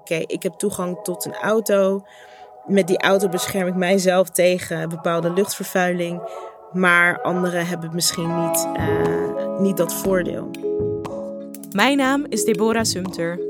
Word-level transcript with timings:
oké, 0.00 0.14
ik 0.26 0.42
heb 0.42 0.52
toegang 0.52 0.98
tot 1.02 1.24
een 1.24 1.34
auto. 1.34 2.04
Met 2.66 2.86
die 2.86 2.98
auto 2.98 3.28
bescherm 3.28 3.66
ik 3.66 3.74
mijzelf 3.74 4.28
tegen 4.28 4.88
bepaalde 4.88 5.32
luchtvervuiling. 5.32 6.20
Maar 6.72 7.20
anderen 7.22 7.66
hebben 7.66 7.90
misschien 7.94 8.44
niet, 8.44 8.68
uh, 8.76 9.60
niet 9.60 9.76
dat 9.76 9.94
voordeel. 9.94 10.50
Mijn 11.70 11.96
naam 11.96 12.26
is 12.28 12.44
Deborah 12.44 12.84
Sumter. 12.84 13.40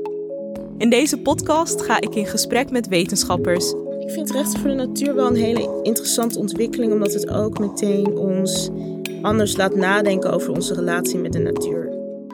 In 0.77 0.89
deze 0.89 1.17
podcast 1.17 1.81
ga 1.81 2.01
ik 2.01 2.15
in 2.15 2.25
gesprek 2.25 2.71
met 2.71 2.87
wetenschappers. 2.87 3.73
Ik 3.99 4.09
vind 4.09 4.31
rechten 4.31 4.59
voor 4.59 4.69
de 4.69 4.75
natuur 4.75 5.15
wel 5.15 5.27
een 5.27 5.35
hele 5.35 5.79
interessante 5.83 6.39
ontwikkeling, 6.39 6.91
omdat 6.93 7.13
het 7.13 7.29
ook 7.29 7.59
meteen 7.59 8.17
ons 8.17 8.69
anders 9.21 9.57
laat 9.57 9.75
nadenken 9.75 10.31
over 10.31 10.53
onze 10.53 10.73
relatie 10.73 11.19
met 11.19 11.33
de 11.33 11.39
natuur. 11.39 11.80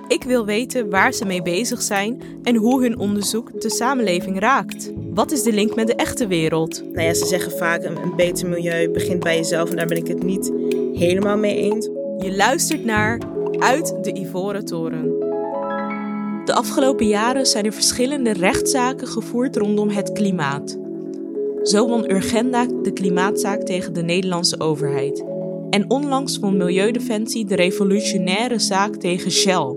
Ik 0.08 0.24
wil 0.24 0.46
weten 0.46 0.90
waar 0.90 1.14
ze 1.14 1.26
mee 1.26 1.42
bezig 1.42 1.82
zijn 1.82 2.22
en 2.44 2.56
hoe 2.56 2.82
hun 2.82 3.00
onderzoek 3.00 3.62
de 3.62 3.70
samenleving 3.70 4.40
raakt. 4.40 4.92
Wat 5.14 5.32
is 5.32 5.44
de 5.44 5.54
link 5.54 5.76
met 5.76 5.88
de 5.88 5.96
echte 5.96 6.28
wereld? 6.28 6.84
Nou 6.94 7.08
ja, 7.08 7.14
ze 7.14 7.26
zeggen 7.26 7.52
vaak 7.52 7.84
een, 7.84 7.98
een 7.98 8.16
beter 8.16 8.50
milieu 8.50 8.90
begint 8.90 9.24
bij 9.24 9.36
jezelf 9.36 9.70
en 9.70 9.76
daar 9.76 9.88
ben 9.88 9.98
ik 9.98 10.08
het 10.08 10.24
niet 10.24 10.52
helemaal 10.94 11.38
mee 11.38 11.56
eens. 11.56 11.86
Je 12.18 12.36
luistert 12.36 12.86
naar 12.86 13.22
Uit 13.60 14.04
de 14.04 14.20
Ivoren 14.20 14.66
Toren. 14.66 15.20
De 16.46 16.54
afgelopen 16.54 17.08
jaren 17.08 17.46
zijn 17.46 17.66
er 17.66 17.74
verschillende 17.74 18.34
rechtszaken 18.34 19.08
gevoerd 19.08 19.56
rondom 19.56 19.90
het 19.90 20.12
klimaat. 20.12 20.78
Zo 21.64 21.88
won 21.88 22.12
Urgenda 22.12 22.66
de 22.82 22.94
klimaatzaak 22.94 23.62
tegen 23.62 23.94
de 23.94 24.02
Nederlandse 24.02 24.60
overheid. 24.60 25.24
En 25.70 25.90
onlangs 25.90 26.40
won 26.40 26.58
Milieudefensie 26.58 27.46
de 27.46 27.56
revolutionaire 27.56 28.60
zaak 28.60 28.96
tegen 28.96 29.32
Shell, 29.32 29.76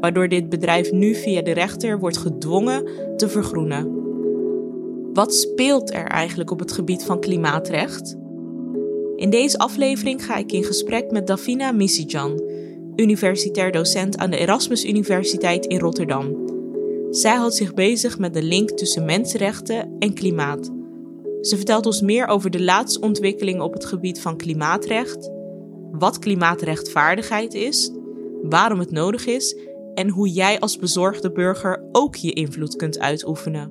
waardoor 0.00 0.28
dit 0.28 0.48
bedrijf 0.48 0.92
nu 0.92 1.14
via 1.14 1.42
de 1.42 1.52
rechter 1.52 1.98
wordt 1.98 2.16
gedwongen 2.16 2.84
te 3.16 3.28
vergroenen. 3.28 3.96
Wat 5.12 5.34
speelt 5.34 5.94
er 5.94 6.06
eigenlijk 6.06 6.50
op 6.50 6.58
het 6.58 6.72
gebied 6.72 7.04
van 7.04 7.20
klimaatrecht? 7.20 8.16
In 9.16 9.30
deze 9.30 9.58
aflevering 9.58 10.24
ga 10.24 10.36
ik 10.36 10.52
in 10.52 10.64
gesprek 10.64 11.10
met 11.10 11.26
Davina 11.26 11.72
Misijan, 11.72 12.42
universitair 12.96 13.72
docent 13.72 14.18
aan 14.18 14.30
de 14.30 14.36
Erasmus 14.36 14.84
Universiteit 14.84 15.66
in 15.66 15.78
Rotterdam. 15.78 16.36
Zij 17.10 17.34
houdt 17.36 17.54
zich 17.54 17.74
bezig 17.74 18.18
met 18.18 18.34
de 18.34 18.42
link 18.42 18.70
tussen 18.70 19.04
mensenrechten 19.04 19.96
en 19.98 20.14
klimaat. 20.14 20.70
Ze 21.40 21.56
vertelt 21.56 21.86
ons 21.86 22.00
meer 22.00 22.26
over 22.26 22.50
de 22.50 22.62
laatste 22.62 23.00
ontwikkelingen 23.00 23.62
op 23.62 23.72
het 23.72 23.84
gebied 23.84 24.20
van 24.20 24.36
klimaatrecht, 24.36 25.30
wat 25.90 26.18
klimaatrechtvaardigheid 26.18 27.54
is, 27.54 27.92
waarom 28.42 28.78
het 28.78 28.90
nodig 28.90 29.26
is 29.26 29.56
en 29.98 30.08
hoe 30.08 30.28
jij 30.28 30.60
als 30.60 30.78
bezorgde 30.78 31.32
burger 31.32 31.88
ook 31.92 32.16
je 32.16 32.32
invloed 32.32 32.76
kunt 32.76 32.98
uitoefenen. 32.98 33.70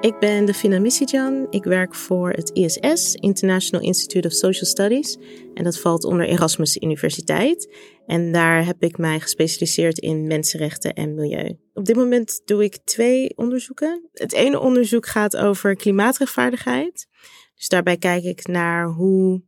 Ik 0.00 0.18
ben 0.18 0.44
Defina 0.44 0.78
Misijan. 0.78 1.46
Ik 1.50 1.64
werk 1.64 1.94
voor 1.94 2.30
het 2.30 2.50
ISS, 2.50 3.14
International 3.14 3.86
Institute 3.86 4.28
of 4.28 4.34
Social 4.34 4.64
Studies. 4.64 5.18
En 5.54 5.64
dat 5.64 5.78
valt 5.78 6.04
onder 6.04 6.26
Erasmus 6.26 6.76
Universiteit. 6.76 7.74
En 8.06 8.32
daar 8.32 8.64
heb 8.64 8.82
ik 8.82 8.98
mij 8.98 9.20
gespecialiseerd 9.20 9.98
in 9.98 10.26
mensenrechten 10.26 10.94
en 10.94 11.14
milieu. 11.14 11.58
Op 11.72 11.84
dit 11.84 11.96
moment 11.96 12.42
doe 12.44 12.64
ik 12.64 12.78
twee 12.84 13.36
onderzoeken. 13.36 14.08
Het 14.12 14.32
ene 14.32 14.60
onderzoek 14.60 15.06
gaat 15.06 15.36
over 15.36 15.76
klimaatrechtvaardigheid. 15.76 17.06
Dus 17.54 17.68
daarbij 17.68 17.96
kijk 17.96 18.24
ik 18.24 18.46
naar 18.46 18.86
hoe 18.86 19.42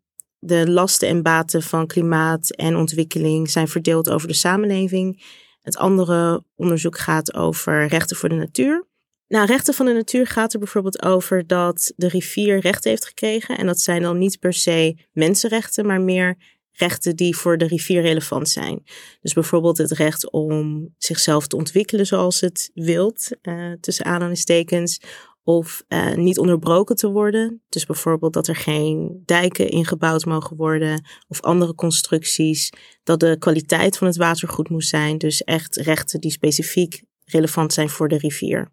de 0.45 0.71
lasten 0.71 1.09
en 1.09 1.23
baten 1.23 1.63
van 1.63 1.87
klimaat 1.87 2.51
en 2.51 2.77
ontwikkeling 2.77 3.51
zijn 3.51 3.69
verdeeld 3.69 4.11
over 4.11 4.29
de 4.29 4.35
samenleving. 4.35 5.25
Het 5.61 5.77
andere 5.77 6.45
onderzoek 6.55 6.99
gaat 6.99 7.35
over 7.35 7.87
rechten 7.87 8.17
voor 8.17 8.29
de 8.29 8.35
natuur. 8.35 8.87
Nou, 9.29 9.47
rechten 9.47 9.75
van 9.75 9.87
de 9.87 9.93
natuur 9.93 10.27
gaat 10.27 10.53
er 10.53 10.59
bijvoorbeeld 10.59 11.03
over 11.03 11.47
dat 11.47 11.93
de 11.97 12.09
rivier 12.09 12.59
rechten 12.59 12.91
heeft 12.91 13.07
gekregen. 13.07 13.59
En 13.59 13.67
dat 13.67 13.81
zijn 13.81 14.03
dan 14.03 14.19
niet 14.19 14.39
per 14.39 14.53
se 14.53 14.97
mensenrechten, 15.13 15.87
maar 15.87 16.01
meer 16.01 16.37
rechten 16.73 17.17
die 17.17 17.37
voor 17.37 17.59
de 17.59 17.67
rivier 17.67 18.03
relevant 18.03 18.49
zijn. 18.49 18.83
Dus 19.21 19.33
bijvoorbeeld 19.33 19.79
het 19.79 19.91
recht 19.91 20.31
om 20.31 20.89
zichzelf 20.99 21.47
te 21.47 21.57
ontwikkelen 21.57 22.07
zoals 22.07 22.41
het 22.41 22.71
wilt, 22.75 23.29
uh, 23.43 23.73
tussen 23.81 24.05
aanhalingstekens. 24.05 25.01
Of 25.45 25.85
uh, 25.89 26.15
niet 26.15 26.39
onderbroken 26.39 26.97
te 26.97 27.11
worden. 27.11 27.63
Dus 27.69 27.87
bijvoorbeeld 27.87 28.33
dat 28.33 28.47
er 28.47 28.57
geen 28.57 29.23
dijken 29.25 29.69
ingebouwd 29.69 30.25
mogen 30.25 30.57
worden 30.57 31.05
of 31.29 31.41
andere 31.41 31.75
constructies. 31.75 32.71
Dat 33.03 33.21
de 33.21 33.37
kwaliteit 33.39 33.99
van 33.99 34.07
het 34.07 34.17
water 34.17 34.49
goed 34.49 34.69
moet 34.69 34.85
zijn. 34.85 35.19
Dus 35.19 35.43
echt 35.43 35.77
rechten 35.77 36.21
die 36.21 36.31
specifiek 36.31 37.03
relevant 37.25 37.73
zijn 37.73 37.89
voor 37.89 38.09
de 38.09 38.19
rivier. 38.19 38.73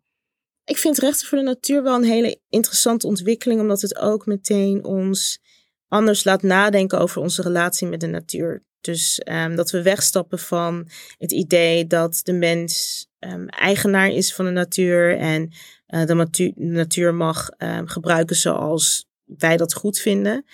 Ik 0.63 0.77
vind 0.77 0.97
rechten 0.97 1.27
voor 1.27 1.37
de 1.37 1.43
natuur 1.43 1.83
wel 1.83 1.95
een 1.95 2.03
hele 2.03 2.39
interessante 2.49 3.07
ontwikkeling, 3.07 3.61
omdat 3.61 3.81
het 3.81 3.97
ook 3.97 4.25
meteen 4.25 4.83
ons 4.83 5.39
anders 5.87 6.23
laat 6.23 6.41
nadenken 6.41 6.99
over 6.99 7.21
onze 7.21 7.41
relatie 7.41 7.87
met 7.87 7.99
de 7.99 8.07
natuur. 8.07 8.63
Dus 8.81 9.21
um, 9.31 9.55
dat 9.55 9.71
we 9.71 9.81
wegstappen 9.81 10.39
van 10.39 10.87
het 11.17 11.31
idee 11.31 11.87
dat 11.87 12.19
de 12.23 12.33
mens 12.33 13.05
um, 13.19 13.47
eigenaar 13.47 14.09
is 14.09 14.33
van 14.33 14.45
de 14.45 14.51
natuur 14.51 15.17
en 15.17 15.51
uh, 15.87 16.05
de, 16.05 16.53
natuur, 16.55 17.13
mag 17.13 17.49
um, 17.57 17.87
gebruiken 17.87 18.35
zoals 18.35 19.07
wij 19.37 19.57
dat 19.57 19.73
goed 19.73 19.99
vinden. 19.99 20.45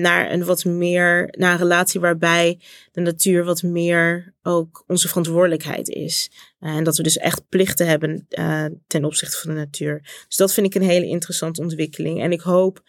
Naar 0.00 0.32
een 0.32 0.44
wat 0.44 0.64
meer, 0.64 1.34
naar 1.38 1.52
een 1.52 1.58
relatie 1.58 2.00
waarbij 2.00 2.60
de 2.92 3.00
natuur 3.00 3.44
wat 3.44 3.62
meer 3.62 4.34
ook 4.42 4.84
onze 4.86 5.08
verantwoordelijkheid 5.08 5.88
is. 5.88 6.30
Uh, 6.60 6.76
en 6.76 6.84
dat 6.84 6.96
we 6.96 7.02
dus 7.02 7.16
echt 7.16 7.48
plichten 7.48 7.86
hebben 7.86 8.26
uh, 8.30 8.64
ten 8.86 9.04
opzichte 9.04 9.36
van 9.36 9.50
de 9.50 9.56
natuur. 9.56 10.00
Dus 10.28 10.36
dat 10.36 10.52
vind 10.52 10.66
ik 10.66 10.74
een 10.74 10.88
hele 10.88 11.06
interessante 11.06 11.60
ontwikkeling. 11.60 12.22
En 12.22 12.32
ik 12.32 12.40
hoop, 12.40 12.82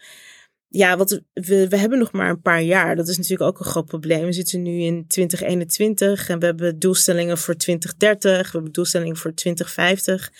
ja, 0.76 0.96
wat 0.96 1.20
we, 1.32 1.68
we 1.68 1.76
hebben 1.76 1.98
nog 1.98 2.12
maar 2.12 2.30
een 2.30 2.40
paar 2.40 2.62
jaar. 2.62 2.96
Dat 2.96 3.08
is 3.08 3.16
natuurlijk 3.16 3.50
ook 3.50 3.58
een 3.58 3.70
groot 3.70 3.86
probleem. 3.86 4.24
We 4.24 4.32
zitten 4.32 4.62
nu 4.62 4.80
in 4.80 5.06
2021 5.06 6.28
en 6.28 6.38
we 6.38 6.46
hebben 6.46 6.78
doelstellingen 6.78 7.38
voor 7.38 7.56
2030. 7.56 8.46
We 8.46 8.52
hebben 8.52 8.72
doelstellingen 8.72 9.16
voor 9.16 9.34
2050. 9.34 10.32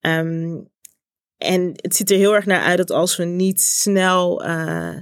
Um, 0.00 0.68
en 1.38 1.70
het 1.74 1.96
ziet 1.96 2.10
er 2.10 2.16
heel 2.16 2.34
erg 2.34 2.46
naar 2.46 2.62
uit 2.62 2.76
dat 2.76 2.90
als 2.90 3.16
we 3.16 3.24
niet 3.24 3.60
snel 3.60 4.44
uh, 4.44 4.96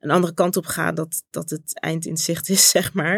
een 0.00 0.10
andere 0.10 0.34
kant 0.34 0.56
op 0.56 0.66
gaan, 0.66 0.94
dat, 0.94 1.22
dat 1.30 1.50
het 1.50 1.80
eind 1.80 2.06
in 2.06 2.16
zicht 2.16 2.48
is, 2.48 2.70
zeg 2.76 2.92
maar. 2.92 3.16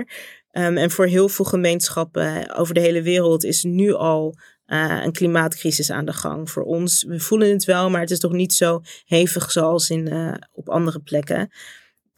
Um, 0.52 0.76
en 0.76 0.90
voor 0.90 1.06
heel 1.06 1.28
veel 1.28 1.44
gemeenschappen 1.44 2.54
over 2.56 2.74
de 2.74 2.80
hele 2.80 3.02
wereld 3.02 3.44
is 3.44 3.62
nu 3.62 3.92
al 3.92 4.38
uh, 4.66 5.00
een 5.04 5.12
klimaatcrisis 5.12 5.90
aan 5.90 6.04
de 6.04 6.12
gang. 6.12 6.50
Voor 6.50 6.62
ons, 6.62 7.02
we 7.02 7.20
voelen 7.20 7.50
het 7.50 7.64
wel, 7.64 7.90
maar 7.90 8.00
het 8.00 8.10
is 8.10 8.18
toch 8.18 8.32
niet 8.32 8.54
zo 8.54 8.82
hevig 9.04 9.50
zoals 9.50 9.90
in, 9.90 10.12
uh, 10.12 10.34
op 10.52 10.68
andere 10.68 11.00
plekken. 11.00 11.50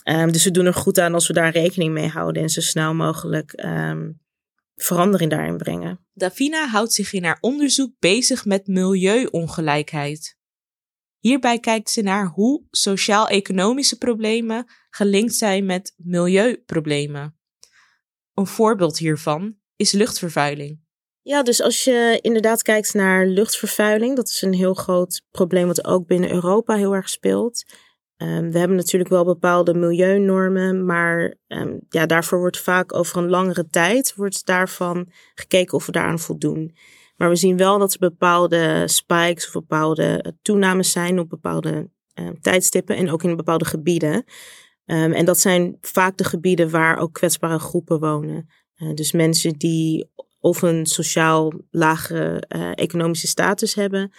Um, 0.05 0.33
dus 0.33 0.45
we 0.45 0.51
doen 0.51 0.67
er 0.67 0.75
goed 0.75 0.99
aan 0.99 1.15
als 1.15 1.27
we 1.27 1.33
daar 1.33 1.53
rekening 1.53 1.93
mee 1.93 2.09
houden 2.09 2.43
en 2.43 2.49
zo 2.49 2.61
snel 2.61 2.95
mogelijk 2.95 3.65
um, 3.65 4.21
verandering 4.77 5.31
daarin 5.31 5.57
brengen. 5.57 6.07
Davina 6.15 6.67
houdt 6.67 6.93
zich 6.93 7.13
in 7.13 7.25
haar 7.25 7.39
onderzoek 7.41 7.93
bezig 7.99 8.45
met 8.45 8.67
milieuongelijkheid. 8.67 10.37
Hierbij 11.19 11.59
kijkt 11.59 11.91
ze 11.91 12.03
naar 12.03 12.27
hoe 12.27 12.63
sociaal-economische 12.71 13.99
problemen 13.99 14.67
gelinkt 14.91 15.35
zijn 15.35 15.67
met 15.67 15.95
milieuproblemen. 15.97 17.39
Een 18.35 18.47
voorbeeld 18.47 18.99
hiervan 18.99 19.57
is 19.77 19.93
luchtvervuiling. 19.93 20.81
Ja, 21.28 21.43
dus 21.43 21.62
als 21.62 21.84
je 21.84 22.19
inderdaad 22.22 22.62
kijkt 22.62 22.94
naar 22.94 23.27
luchtvervuiling, 23.27 24.16
dat 24.16 24.28
is 24.28 24.43
een 24.43 24.55
heel 24.55 24.75
groot 24.75 25.22
probleem 25.31 25.66
wat 25.66 25.84
ook 25.84 26.06
binnen 26.06 26.33
Europa 26.33 26.75
heel 26.75 26.94
erg 26.94 27.09
speelt. 27.09 27.65
Um, 28.16 28.50
we 28.50 28.59
hebben 28.59 28.77
natuurlijk 28.77 29.11
wel 29.11 29.25
bepaalde 29.25 29.75
milieunormen, 29.75 30.84
maar 30.84 31.34
um, 31.47 31.81
ja, 31.88 32.06
daarvoor 32.06 32.38
wordt 32.38 32.61
vaak 32.61 32.94
over 32.94 33.19
een 33.19 33.28
langere 33.28 33.67
tijd 33.67 34.15
wordt 34.15 34.47
daarvan 34.47 35.09
gekeken 35.34 35.75
of 35.75 35.87
we 35.87 35.93
daaraan 35.93 36.19
voldoen. 36.19 36.77
Maar 37.17 37.28
we 37.28 37.37
zien 37.37 37.56
wel 37.56 37.78
dat 37.78 37.93
er 37.93 37.99
bepaalde 37.99 38.83
spikes 38.87 39.47
of 39.47 39.53
bepaalde 39.53 40.23
eh, 40.23 40.32
toenames 40.43 40.93
zijn 40.93 41.19
op 41.19 41.29
bepaalde 41.29 41.91
uh, 42.20 42.29
tijdstippen 42.41 42.97
en 42.97 43.11
ook 43.11 43.23
in 43.23 43.37
bepaalde 43.37 43.64
gebieden. 43.64 44.25
En 44.85 45.25
dat 45.25 45.38
zijn 45.38 45.79
vaak 45.81 46.17
de 46.17 46.25
gebieden 46.25 46.70
waar 46.70 46.99
ook 46.99 47.12
kwetsbare 47.12 47.58
groepen 47.58 48.00
wonen. 48.00 48.49
Uh, 48.76 48.94
dus 48.94 49.12
mensen 49.12 49.53
die 49.53 50.11
of 50.40 50.62
een 50.62 50.87
sociaal 50.87 51.52
lagere 51.70 52.43
uh, 52.56 52.70
economische 52.75 53.26
status 53.26 53.75
hebben, 53.75 54.12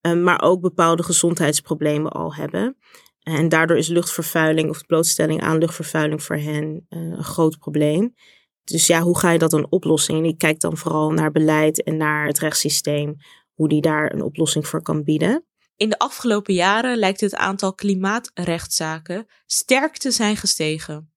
um, 0.00 0.22
maar 0.22 0.42
ook 0.42 0.60
bepaalde 0.60 1.02
gezondheidsproblemen 1.02 2.12
al 2.12 2.34
hebben. 2.34 2.76
En 3.22 3.48
daardoor 3.48 3.76
is 3.76 3.88
luchtvervuiling 3.88 4.70
of 4.70 4.86
blootstelling 4.86 5.42
aan 5.42 5.58
luchtvervuiling 5.58 6.22
voor 6.22 6.36
hen 6.36 6.86
een 6.88 7.24
groot 7.24 7.58
probleem. 7.58 8.14
Dus 8.64 8.86
ja, 8.86 9.00
hoe 9.00 9.18
ga 9.18 9.30
je 9.30 9.38
dat 9.38 9.50
dan 9.50 9.66
oplossen? 9.70 10.14
En 10.14 10.24
ik 10.24 10.38
kijk 10.38 10.60
dan 10.60 10.76
vooral 10.76 11.10
naar 11.10 11.30
beleid 11.30 11.82
en 11.82 11.96
naar 11.96 12.26
het 12.26 12.38
rechtssysteem, 12.38 13.16
hoe 13.54 13.68
die 13.68 13.80
daar 13.80 14.12
een 14.12 14.22
oplossing 14.22 14.66
voor 14.66 14.82
kan 14.82 15.04
bieden. 15.04 15.44
In 15.76 15.88
de 15.88 15.98
afgelopen 15.98 16.54
jaren 16.54 16.96
lijkt 16.96 17.20
het 17.20 17.34
aantal 17.34 17.74
klimaatrechtszaken 17.74 19.26
sterk 19.46 19.96
te 19.96 20.10
zijn 20.10 20.36
gestegen. 20.36 21.12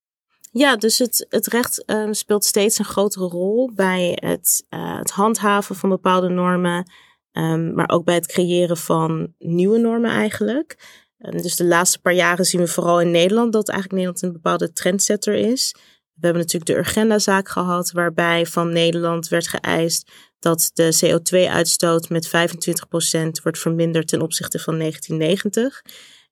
Ja, 0.52 0.76
dus 0.76 0.98
het, 0.98 1.26
het 1.30 1.48
recht 1.48 1.84
uh, 1.86 2.08
speelt 2.12 2.46
steeds 2.46 2.80
een 2.80 2.86
grotere 2.86 3.26
rol 3.26 3.72
bij 3.74 4.18
het, 4.22 4.66
uh, 4.70 4.98
het 4.98 5.12
handhaven 5.12 5.76
van 5.76 5.90
bepaalde 5.90 6.30
normen, 6.30 6.86
Ehm, 7.32 7.74
maar 7.74 7.90
ook 7.90 8.06
bij 8.06 8.16
het 8.16 8.28
creëren 8.28 8.78
van 8.78 9.34
nieuwe 9.38 9.78
normen 9.78 10.12
eigenlijk. 10.12 10.78
Ehm, 11.18 11.38
dus 11.38 11.56
de 11.56 11.66
laatste 11.66 12.00
paar 12.00 12.14
jaren 12.14 12.46
zien 12.46 12.62
we 12.62 12.68
vooral 12.68 13.02
in 13.02 13.12
Nederland 13.12 13.54
dat 13.54 13.70
eigenlijk 13.70 14.00
Nederland 14.02 14.24
een 14.24 14.42
bepaalde 14.42 14.72
trendsetter 14.72 15.34
is. 15.34 15.76
We 16.14 16.26
hebben 16.26 16.42
natuurlijk 16.42 16.72
de 16.72 16.78
Urgenda-zaak 16.78 17.50
gehad, 17.50 17.92
waarbij 17.92 18.46
van 18.46 18.74
Nederland 18.74 19.28
werd 19.28 19.48
geëist 19.48 20.12
dat 20.40 20.72
de 20.74 20.98
CO2-uitstoot 21.06 22.10
met 22.10 22.28
25% 22.28 23.42
wordt 23.44 23.60
verminderd 23.60 24.08
ten 24.08 24.22
opzichte 24.22 24.60
van 24.60 24.78
1990. 24.78 25.82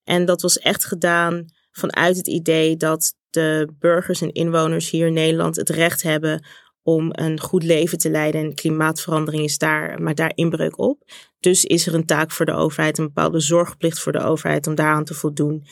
En 0.04 0.26
dat 0.26 0.42
was 0.42 0.60
echt 0.60 0.86
gedaan 0.86 1.46
vanuit 1.72 2.18
het 2.18 2.28
idee 2.28 2.78
dat 2.78 3.14
de 3.30 3.68
burgers 3.80 4.22
en 4.22 4.32
inwoners 4.32 4.90
hier 4.90 5.08
in 5.08 5.14
Nederland 5.14 5.56
het 5.56 5.70
recht 5.70 6.02
hebben 6.02 6.46
om 6.84 7.10
een 7.12 7.40
goed 7.40 7.64
leven 7.64 7.98
te 7.98 8.10
leiden. 8.10 8.42
En 8.42 8.54
klimaatverandering 8.54 9.44
is 9.44 9.58
daar, 9.58 10.02
maar 10.02 10.16
daar 10.16 10.32
inbreuk 10.36 10.78
op. 10.78 11.04
Dus 11.40 11.66
is 11.66 11.88
er 11.88 11.94
een 11.94 12.06
taak 12.06 12.32
voor 12.32 12.46
de 12.46 12.54
overheid, 12.54 12.98
een 12.98 13.06
bepaalde 13.06 13.40
zorgplicht 13.40 14.00
voor 14.00 14.12
de 14.12 14.24
overheid 14.24 14.68
om 14.68 14.76
daaraan 14.76 15.04
te 15.04 15.14
voldoen. 15.14 15.66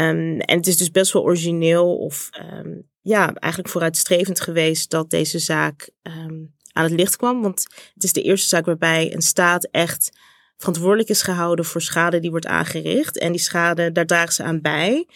Um, 0.00 0.40
en 0.40 0.56
het 0.56 0.66
is 0.66 0.76
dus 0.76 0.90
best 0.90 1.12
wel 1.12 1.22
origineel 1.22 1.96
of 1.96 2.28
um, 2.52 2.88
ja, 3.00 3.34
eigenlijk 3.34 3.72
vooruitstrevend 3.72 4.40
geweest 4.40 4.90
dat 4.90 5.10
deze 5.10 5.38
zaak 5.38 5.90
um, 6.02 6.54
aan 6.72 6.84
het 6.84 6.92
licht 6.92 7.16
kwam. 7.16 7.42
Want 7.42 7.66
het 7.94 8.04
is 8.04 8.12
de 8.12 8.22
eerste 8.22 8.48
zaak 8.48 8.64
waarbij 8.64 9.14
een 9.14 9.22
staat 9.22 9.68
echt 9.70 10.18
verantwoordelijk 10.56 11.08
is 11.08 11.22
gehouden 11.22 11.64
voor 11.64 11.82
schade 11.82 12.20
die 12.20 12.30
wordt 12.30 12.46
aangericht. 12.46 13.18
En 13.18 13.32
die 13.32 13.40
schade, 13.40 13.92
daar 13.92 14.06
dragen 14.06 14.32
ze 14.32 14.42
aan 14.42 14.60
bij. 14.60 15.06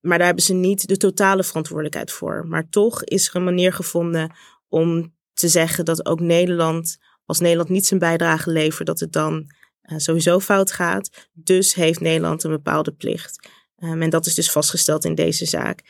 Maar 0.00 0.16
daar 0.18 0.26
hebben 0.26 0.44
ze 0.44 0.54
niet 0.54 0.88
de 0.88 0.96
totale 0.96 1.44
verantwoordelijkheid 1.44 2.12
voor. 2.12 2.46
Maar 2.46 2.68
toch 2.68 3.04
is 3.04 3.28
er 3.28 3.36
een 3.36 3.44
manier 3.44 3.72
gevonden 3.72 4.32
om 4.68 5.16
te 5.32 5.48
zeggen 5.48 5.84
dat 5.84 6.06
ook 6.06 6.20
Nederland, 6.20 6.98
als 7.24 7.40
Nederland 7.40 7.68
niet 7.68 7.86
zijn 7.86 8.00
bijdrage 8.00 8.50
levert, 8.50 8.86
dat 8.86 9.00
het 9.00 9.12
dan 9.12 9.52
uh, 9.82 9.98
sowieso 9.98 10.40
fout 10.40 10.72
gaat. 10.72 11.28
Dus 11.32 11.74
heeft 11.74 12.00
Nederland 12.00 12.42
een 12.42 12.50
bepaalde 12.50 12.92
plicht. 12.92 13.48
Um, 13.78 14.02
en 14.02 14.10
dat 14.10 14.26
is 14.26 14.34
dus 14.34 14.50
vastgesteld 14.50 15.04
in 15.04 15.14
deze 15.14 15.46
zaak. 15.46 15.82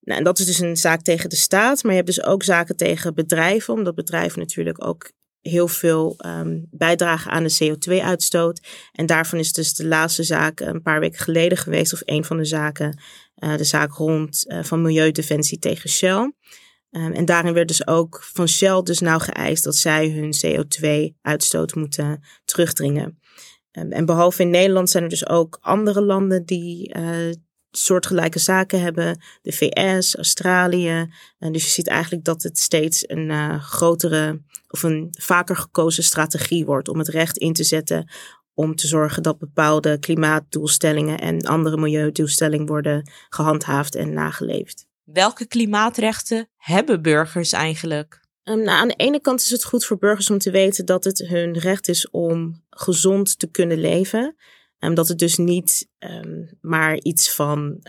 Nou, 0.00 0.18
en 0.18 0.24
dat 0.24 0.38
is 0.38 0.46
dus 0.46 0.58
een 0.58 0.76
zaak 0.76 1.02
tegen 1.02 1.28
de 1.28 1.36
staat, 1.36 1.82
maar 1.82 1.92
je 1.92 2.02
hebt 2.02 2.14
dus 2.14 2.24
ook 2.24 2.42
zaken 2.42 2.76
tegen 2.76 3.14
bedrijven, 3.14 3.74
omdat 3.74 3.94
bedrijven 3.94 4.38
natuurlijk 4.38 4.84
ook 4.84 5.10
heel 5.40 5.68
veel 5.68 6.16
um, 6.26 6.66
bijdragen 6.70 7.30
aan 7.30 7.44
de 7.44 7.56
CO2-uitstoot. 7.64 8.60
En 8.92 9.06
daarvan 9.06 9.38
is 9.38 9.52
dus 9.52 9.74
de 9.74 9.86
laatste 9.86 10.22
zaak 10.22 10.60
een 10.60 10.82
paar 10.82 11.00
weken 11.00 11.18
geleden 11.18 11.58
geweest, 11.58 11.92
of 11.92 12.02
een 12.04 12.24
van 12.24 12.36
de 12.36 12.44
zaken, 12.44 12.98
de 13.36 13.64
zaak 13.64 13.92
rond 13.92 14.44
uh, 14.46 14.62
van 14.62 14.82
Milieudefensie 14.82 15.58
tegen 15.58 15.90
Shell. 15.90 16.32
Um, 16.90 17.12
en 17.12 17.24
daarin 17.24 17.52
werd 17.52 17.68
dus 17.68 17.86
ook 17.86 18.22
van 18.32 18.48
Shell 18.48 18.82
dus 18.82 18.98
nou 18.98 19.20
geëist 19.20 19.64
dat 19.64 19.76
zij 19.76 20.10
hun 20.10 20.34
CO2-uitstoot 20.46 21.74
moeten 21.74 22.22
terugdringen. 22.44 23.18
Um, 23.72 23.92
en 23.92 24.06
behalve 24.06 24.42
in 24.42 24.50
Nederland 24.50 24.90
zijn 24.90 25.02
er 25.02 25.08
dus 25.08 25.28
ook 25.28 25.58
andere 25.60 26.00
landen 26.00 26.44
die 26.44 26.96
uh, 26.96 27.32
soortgelijke 27.70 28.38
zaken 28.38 28.80
hebben. 28.80 29.20
De 29.42 29.52
VS, 29.52 30.16
Australië. 30.16 31.08
En 31.38 31.52
dus 31.52 31.64
je 31.64 31.70
ziet 31.70 31.88
eigenlijk 31.88 32.24
dat 32.24 32.42
het 32.42 32.58
steeds 32.58 33.08
een 33.08 33.60
grotere 33.60 34.42
of 34.68 34.82
een 34.82 35.08
vaker 35.18 35.56
gekozen 35.56 36.04
strategie 36.04 36.64
wordt 36.64 36.88
om 36.88 36.98
het 36.98 37.08
recht 37.08 37.36
in 37.36 37.52
te 37.52 37.64
zetten 37.64 38.08
om 38.56 38.74
te 38.74 38.86
zorgen 38.86 39.22
dat 39.22 39.38
bepaalde 39.38 39.98
klimaatdoelstellingen 39.98 41.18
en 41.18 41.40
andere 41.40 41.76
milieudoelstellingen 41.76 42.66
worden 42.66 43.10
gehandhaafd 43.28 43.94
en 43.94 44.12
nageleefd. 44.12 44.86
Welke 45.04 45.46
klimaatrechten 45.46 46.48
hebben 46.56 47.02
burgers 47.02 47.52
eigenlijk? 47.52 48.20
Um, 48.44 48.62
nou, 48.62 48.78
aan 48.78 48.88
de 48.88 48.94
ene 48.94 49.20
kant 49.20 49.40
is 49.40 49.50
het 49.50 49.64
goed 49.64 49.84
voor 49.84 49.98
burgers 49.98 50.30
om 50.30 50.38
te 50.38 50.50
weten 50.50 50.86
dat 50.86 51.04
het 51.04 51.18
hun 51.18 51.58
recht 51.58 51.88
is 51.88 52.10
om 52.10 52.64
gezond 52.70 53.38
te 53.38 53.46
kunnen 53.46 53.78
leven. 53.78 54.36
Um, 54.78 54.94
dat 54.94 55.08
het 55.08 55.18
dus 55.18 55.36
niet 55.36 55.88
um, 55.98 56.58
maar 56.60 56.98
iets 56.98 57.32
van 57.32 57.80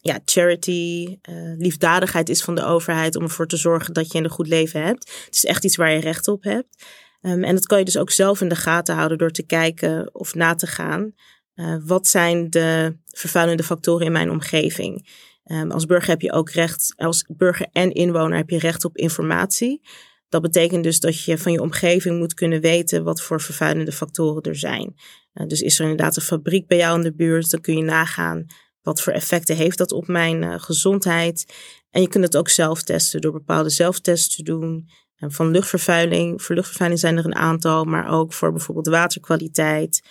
ja, 0.00 0.20
charity, 0.24 1.18
uh, 1.28 1.56
liefdadigheid 1.56 2.28
is 2.28 2.42
van 2.42 2.54
de 2.54 2.64
overheid 2.64 3.16
om 3.16 3.22
ervoor 3.22 3.46
te 3.46 3.56
zorgen 3.56 3.94
dat 3.94 4.12
je 4.12 4.18
een 4.18 4.28
goed 4.28 4.48
leven 4.48 4.82
hebt. 4.82 5.22
Het 5.24 5.34
is 5.34 5.44
echt 5.44 5.64
iets 5.64 5.76
waar 5.76 5.92
je 5.92 6.00
recht 6.00 6.28
op 6.28 6.42
hebt. 6.42 6.84
Um, 7.22 7.44
en 7.44 7.54
dat 7.54 7.66
kan 7.66 7.78
je 7.78 7.84
dus 7.84 7.96
ook 7.96 8.10
zelf 8.10 8.40
in 8.40 8.48
de 8.48 8.56
gaten 8.56 8.94
houden 8.94 9.18
door 9.18 9.30
te 9.30 9.46
kijken 9.46 10.14
of 10.14 10.34
na 10.34 10.54
te 10.54 10.66
gaan. 10.66 11.12
Uh, 11.54 11.76
wat 11.84 12.08
zijn 12.08 12.50
de 12.50 12.96
vervuilende 13.06 13.62
factoren 13.62 14.06
in 14.06 14.12
mijn 14.12 14.30
omgeving? 14.30 15.08
Um, 15.44 15.70
als 15.70 15.86
burger 15.86 16.08
heb 16.08 16.20
je 16.20 16.32
ook 16.32 16.50
recht, 16.50 16.92
als 16.96 17.24
burger 17.28 17.68
en 17.72 17.92
inwoner 17.92 18.36
heb 18.36 18.50
je 18.50 18.58
recht 18.58 18.84
op 18.84 18.96
informatie. 18.96 19.80
Dat 20.28 20.42
betekent 20.42 20.84
dus 20.84 21.00
dat 21.00 21.24
je 21.24 21.38
van 21.38 21.52
je 21.52 21.60
omgeving 21.60 22.18
moet 22.18 22.34
kunnen 22.34 22.60
weten 22.60 23.04
wat 23.04 23.22
voor 23.22 23.40
vervuilende 23.40 23.92
factoren 23.92 24.42
er 24.42 24.56
zijn. 24.56 24.94
Uh, 25.34 25.46
dus 25.46 25.60
is 25.60 25.78
er 25.78 25.82
inderdaad 25.82 26.16
een 26.16 26.22
fabriek 26.22 26.66
bij 26.66 26.78
jou 26.78 26.96
in 26.96 27.02
de 27.02 27.14
buurt, 27.14 27.50
dan 27.50 27.60
kun 27.60 27.76
je 27.76 27.82
nagaan 27.82 28.46
wat 28.82 29.02
voor 29.02 29.12
effecten 29.12 29.56
heeft 29.56 29.78
dat 29.78 29.92
op 29.92 30.06
mijn 30.06 30.42
uh, 30.42 30.54
gezondheid. 30.58 31.54
En 31.90 32.00
je 32.00 32.08
kunt 32.08 32.24
het 32.24 32.36
ook 32.36 32.48
zelf 32.48 32.82
testen 32.82 33.20
door 33.20 33.32
bepaalde 33.32 33.70
zelftests 33.70 34.36
te 34.36 34.42
doen. 34.42 34.88
Van 35.28 35.50
luchtvervuiling, 35.50 36.42
voor 36.42 36.54
luchtvervuiling 36.54 37.00
zijn 37.00 37.16
er 37.16 37.24
een 37.24 37.34
aantal, 37.34 37.84
maar 37.84 38.10
ook 38.10 38.32
voor 38.32 38.52
bijvoorbeeld 38.52 38.86
waterkwaliteit. 38.86 40.02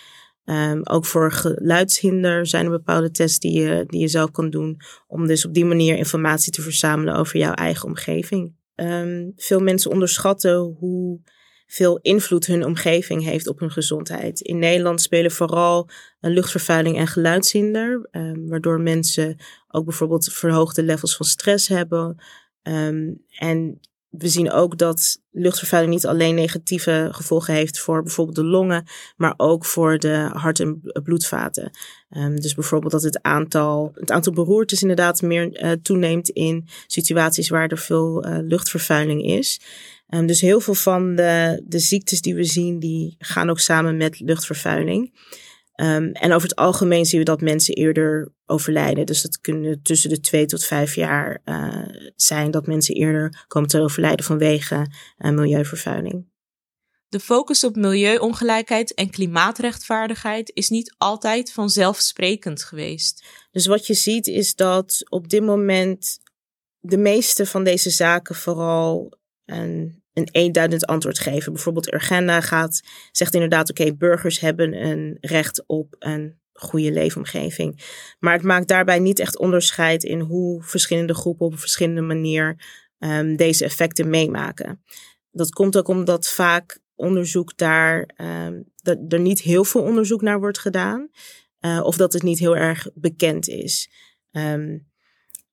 Um, 0.45 0.81
ook 0.83 1.05
voor 1.05 1.31
geluidshinder 1.31 2.47
zijn 2.47 2.65
er 2.65 2.71
bepaalde 2.71 3.11
tests 3.11 3.39
die 3.39 3.59
je, 3.61 3.83
die 3.87 3.99
je 3.99 4.07
zelf 4.07 4.31
kan 4.31 4.49
doen. 4.49 4.81
Om 5.07 5.27
dus 5.27 5.45
op 5.45 5.53
die 5.53 5.65
manier 5.65 5.97
informatie 5.97 6.51
te 6.51 6.61
verzamelen 6.61 7.15
over 7.15 7.39
jouw 7.39 7.53
eigen 7.53 7.87
omgeving. 7.87 8.55
Um, 8.75 9.33
veel 9.35 9.59
mensen 9.59 9.91
onderschatten 9.91 10.57
hoe 10.79 11.19
veel 11.67 11.97
invloed 11.97 12.45
hun 12.45 12.65
omgeving 12.65 13.23
heeft 13.23 13.47
op 13.47 13.59
hun 13.59 13.71
gezondheid. 13.71 14.39
In 14.39 14.59
Nederland 14.59 15.01
spelen 15.01 15.31
vooral 15.31 15.89
luchtvervuiling 16.19 16.97
en 16.97 17.07
geluidshinder, 17.07 18.07
um, 18.11 18.47
waardoor 18.47 18.81
mensen 18.81 19.37
ook 19.67 19.85
bijvoorbeeld 19.85 20.33
verhoogde 20.33 20.83
levels 20.83 21.15
van 21.15 21.25
stress 21.25 21.67
hebben. 21.67 22.23
En 23.29 23.79
we 24.11 24.27
zien 24.27 24.51
ook 24.51 24.77
dat 24.77 25.19
luchtvervuiling 25.31 25.93
niet 25.93 26.05
alleen 26.05 26.35
negatieve 26.35 27.07
gevolgen 27.11 27.53
heeft 27.53 27.79
voor 27.79 28.03
bijvoorbeeld 28.03 28.35
de 28.35 28.43
longen, 28.43 28.85
maar 29.15 29.33
ook 29.37 29.65
voor 29.65 29.97
de 29.97 30.29
hart- 30.33 30.59
en 30.59 30.81
bloedvaten. 31.03 31.71
Um, 32.09 32.39
dus 32.39 32.53
bijvoorbeeld 32.53 32.91
dat 32.91 33.03
het 33.03 33.21
aantal, 33.21 33.91
het 33.93 34.11
aantal 34.11 34.33
beroertes 34.33 34.81
inderdaad 34.81 35.21
meer 35.21 35.63
uh, 35.63 35.71
toeneemt 35.71 36.29
in 36.29 36.67
situaties 36.87 37.49
waar 37.49 37.67
er 37.67 37.77
veel 37.77 38.25
uh, 38.25 38.37
luchtvervuiling 38.41 39.25
is. 39.25 39.61
Um, 40.09 40.25
dus 40.25 40.41
heel 40.41 40.59
veel 40.59 40.73
van 40.73 41.15
de, 41.15 41.63
de 41.67 41.79
ziektes 41.79 42.21
die 42.21 42.35
we 42.35 42.43
zien, 42.43 42.79
die 42.79 43.15
gaan 43.19 43.49
ook 43.49 43.59
samen 43.59 43.97
met 43.97 44.19
luchtvervuiling. 44.19 45.11
Um, 45.81 46.11
en 46.11 46.33
over 46.33 46.49
het 46.49 46.57
algemeen 46.57 47.05
zien 47.05 47.19
we 47.19 47.25
dat 47.25 47.41
mensen 47.41 47.73
eerder 47.73 48.33
overlijden. 48.45 49.05
Dus 49.05 49.21
dat 49.21 49.39
kunnen 49.39 49.81
tussen 49.81 50.09
de 50.09 50.19
twee 50.19 50.45
tot 50.45 50.63
vijf 50.63 50.95
jaar 50.95 51.41
uh, 51.45 51.85
zijn 52.15 52.51
dat 52.51 52.67
mensen 52.67 52.95
eerder 52.95 53.45
komen 53.47 53.69
te 53.69 53.81
overlijden 53.81 54.25
vanwege 54.25 54.91
uh, 55.17 55.31
milieuvervuiling. 55.31 56.29
De 57.07 57.19
focus 57.19 57.63
op 57.63 57.75
milieuongelijkheid 57.75 58.93
en 58.93 59.09
klimaatrechtvaardigheid 59.09 60.51
is 60.53 60.69
niet 60.69 60.95
altijd 60.97 61.51
vanzelfsprekend 61.51 62.63
geweest. 62.63 63.25
Dus 63.51 63.65
wat 63.65 63.87
je 63.87 63.93
ziet 63.93 64.27
is 64.27 64.55
dat 64.55 65.01
op 65.09 65.29
dit 65.29 65.43
moment 65.43 66.19
de 66.79 66.97
meeste 66.97 67.45
van 67.45 67.63
deze 67.63 67.89
zaken 67.89 68.35
vooral 68.35 69.13
een 69.45 70.00
een 70.13 70.29
eenduidend 70.31 70.85
antwoord 70.85 71.19
geven. 71.19 71.53
Bijvoorbeeld 71.53 71.93
Urgenda 71.93 72.41
gaat, 72.41 72.81
zegt 73.11 73.33
inderdaad, 73.33 73.69
oké, 73.69 73.95
burgers 73.95 74.39
hebben 74.39 74.85
een 74.85 75.17
recht 75.21 75.63
op 75.67 75.95
een 75.99 76.39
goede 76.53 76.91
leefomgeving. 76.91 77.81
Maar 78.19 78.33
het 78.33 78.43
maakt 78.43 78.67
daarbij 78.67 78.99
niet 78.99 79.19
echt 79.19 79.37
onderscheid 79.37 80.03
in 80.03 80.19
hoe 80.19 80.63
verschillende 80.63 81.13
groepen 81.13 81.45
op 81.45 81.59
verschillende 81.59 82.01
manier 82.01 82.63
um, 82.99 83.35
deze 83.35 83.65
effecten 83.65 84.09
meemaken. 84.09 84.83
Dat 85.31 85.49
komt 85.49 85.77
ook 85.77 85.87
omdat 85.87 86.27
vaak 86.27 86.79
onderzoek 86.95 87.57
daar, 87.57 88.09
um, 88.17 88.63
dat 88.75 88.97
er 89.09 89.19
niet 89.19 89.41
heel 89.41 89.63
veel 89.63 89.81
onderzoek 89.81 90.21
naar 90.21 90.39
wordt 90.39 90.59
gedaan. 90.59 91.09
Uh, 91.65 91.81
of 91.83 91.97
dat 91.97 92.13
het 92.13 92.23
niet 92.23 92.39
heel 92.39 92.55
erg 92.55 92.87
bekend 92.93 93.47
is. 93.47 93.89
Um, 94.31 94.90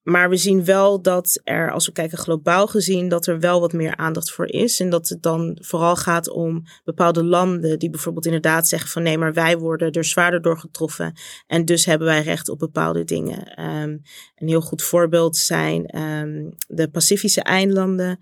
maar 0.08 0.28
we 0.28 0.36
zien 0.36 0.64
wel 0.64 1.02
dat 1.02 1.40
er, 1.44 1.72
als 1.72 1.86
we 1.86 1.92
kijken 1.92 2.18
globaal 2.18 2.66
gezien, 2.66 3.08
dat 3.08 3.26
er 3.26 3.40
wel 3.40 3.60
wat 3.60 3.72
meer 3.72 3.96
aandacht 3.96 4.30
voor 4.30 4.46
is. 4.46 4.80
En 4.80 4.90
dat 4.90 5.08
het 5.08 5.22
dan 5.22 5.58
vooral 5.60 5.96
gaat 5.96 6.28
om 6.28 6.62
bepaalde 6.84 7.24
landen 7.24 7.78
die 7.78 7.90
bijvoorbeeld 7.90 8.26
inderdaad 8.26 8.68
zeggen 8.68 8.90
van 8.90 9.02
nee, 9.02 9.18
maar 9.18 9.32
wij 9.32 9.58
worden 9.58 9.92
er 9.92 10.04
zwaarder 10.04 10.42
door 10.42 10.58
getroffen. 10.58 11.12
En 11.46 11.64
dus 11.64 11.84
hebben 11.84 12.06
wij 12.06 12.22
recht 12.22 12.48
op 12.48 12.58
bepaalde 12.58 13.04
dingen. 13.04 13.64
Um, 13.64 14.02
een 14.34 14.48
heel 14.48 14.60
goed 14.60 14.82
voorbeeld 14.82 15.36
zijn 15.36 15.98
um, 15.98 16.54
de 16.68 16.90
Pacifische 16.90 17.42
eilanden. 17.42 18.18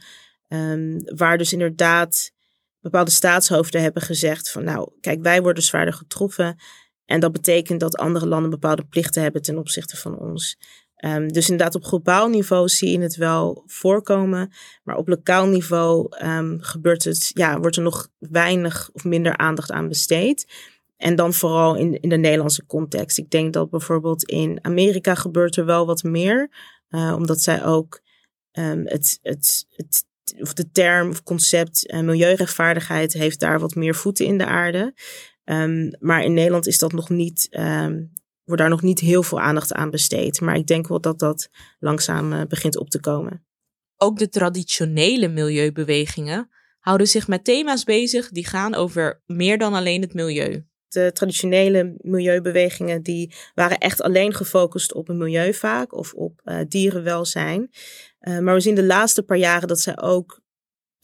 Um, 0.49 1.03
waar 1.17 1.39
dus 1.39 1.53
inderdaad 1.53 2.33
bepaalde 2.81 3.11
staatshoofden 3.11 3.83
hebben 3.83 4.03
gezegd 4.03 4.51
van 4.51 4.65
nou, 4.65 4.91
kijk, 5.01 5.23
wij 5.23 5.43
worden 5.43 5.63
zwaarder 5.63 5.95
getroffen. 5.95 6.57
En 7.05 7.21
dat 7.21 7.33
betekent 7.33 7.81
dat 7.81 7.97
andere 7.97 8.27
landen 8.27 8.51
bepaalde 8.51 8.85
plichten 8.85 9.23
hebben 9.23 9.43
ten 9.43 9.59
opzichte 9.59 9.97
van 9.97 10.19
ons. 10.19 10.59
Um, 11.05 11.33
dus 11.33 11.51
inderdaad, 11.51 11.75
op 11.75 11.85
globaal 11.85 12.29
niveau 12.29 12.69
zie 12.69 12.91
je 12.91 13.01
het 13.01 13.17
wel 13.17 13.63
voorkomen. 13.67 14.53
Maar 14.83 14.97
op 14.97 15.09
lokaal 15.09 15.47
niveau 15.47 16.17
um, 16.25 16.59
gebeurt 16.61 17.05
het, 17.05 17.31
ja, 17.35 17.61
wordt 17.61 17.77
er 17.77 17.83
nog 17.83 18.09
weinig 18.19 18.91
of 18.93 19.05
minder 19.05 19.37
aandacht 19.37 19.71
aan 19.71 19.89
besteed. 19.89 20.47
En 20.97 21.17
dan 21.17 21.35
vooral 21.35 21.77
in, 21.77 22.01
in 22.01 22.09
de 22.09 22.17
Nederlandse 22.17 22.67
context. 22.67 23.19
Ik 23.19 23.31
denk 23.31 23.53
dat 23.53 23.71
bijvoorbeeld 23.71 24.25
in 24.25 24.59
Amerika 24.63 25.15
gebeurt 25.15 25.57
er 25.57 25.65
wel 25.65 25.87
wat 25.87 26.03
meer. 26.03 26.51
Uh, 26.91 27.15
omdat 27.17 27.41
zij 27.41 27.65
ook 27.65 28.01
um, 28.53 28.87
het, 28.87 29.19
het, 29.23 29.67
het, 29.71 30.05
of 30.41 30.53
de 30.53 30.71
term 30.71 31.09
of 31.09 31.23
concept 31.23 31.93
uh, 31.93 32.01
milieurechtvaardigheid 32.01 33.13
heeft 33.13 33.41
daar 33.41 33.61
wat 33.61 33.75
meer 33.75 33.95
voeten 33.95 34.27
in 34.27 34.39
de 34.39 34.47
aarde. 34.47 34.95
Um, 35.45 35.91
maar 35.99 36.25
in 36.25 36.35
Nederland 36.35 36.67
is 36.67 36.79
dat 36.79 36.93
nog 36.93 37.09
niet 37.09 37.49
wordt 38.47 38.63
daar 38.63 38.71
nog 38.71 38.83
niet 38.83 39.01
heel 39.01 39.23
veel 39.23 39.41
aandacht 39.41 39.73
aan 39.73 39.91
besteed. 39.91 40.41
Maar 40.41 40.57
ik 40.57 40.67
denk 40.67 40.89
wel 40.89 41.01
dat 41.01 41.19
dat 41.19 41.49
langzaam 41.79 42.33
uh, 42.33 42.43
begint 42.49 42.79
op 42.79 42.91
te 42.91 43.01
komen. 43.01 43.47
Ook 43.97 44.19
de 44.19 44.29
traditionele 44.29 45.29
milieubewegingen 45.29 46.51
houden 46.79 47.07
zich 47.07 47.29
met 47.29 47.45
thema's 47.45 47.85
bezig 47.85 48.29
die 48.29 48.47
gaan 48.47 48.75
over 48.75 49.23
meer 49.27 49.59
dan 49.59 49.75
alleen 49.75 50.01
het 50.01 50.15
milieu. 50.15 50.67
De 50.89 51.11
traditionele 51.13 51.95
milieubewegingen 51.99 53.03
die 53.03 53.35
waren 53.55 53.79
echt 53.79 54.03
alleen 54.03 54.35
gefocust 54.35 54.95
op 54.95 55.07
het 55.07 55.17
milieu 55.17 55.55
vaak 55.55 55.95
of 55.95 56.13
op 56.13 56.41
uh, 56.45 56.59
dierenwelzijn. 56.69 57.71
Uh, 58.21 58.39
maar 58.39 58.55
we 58.55 58.61
zien 58.61 58.75
de 58.75 58.85
laatste 58.85 59.23
paar 59.23 59.37
jaren 59.37 59.69
dat 59.69 59.81
zij 59.81 60.01
ook 60.01 60.41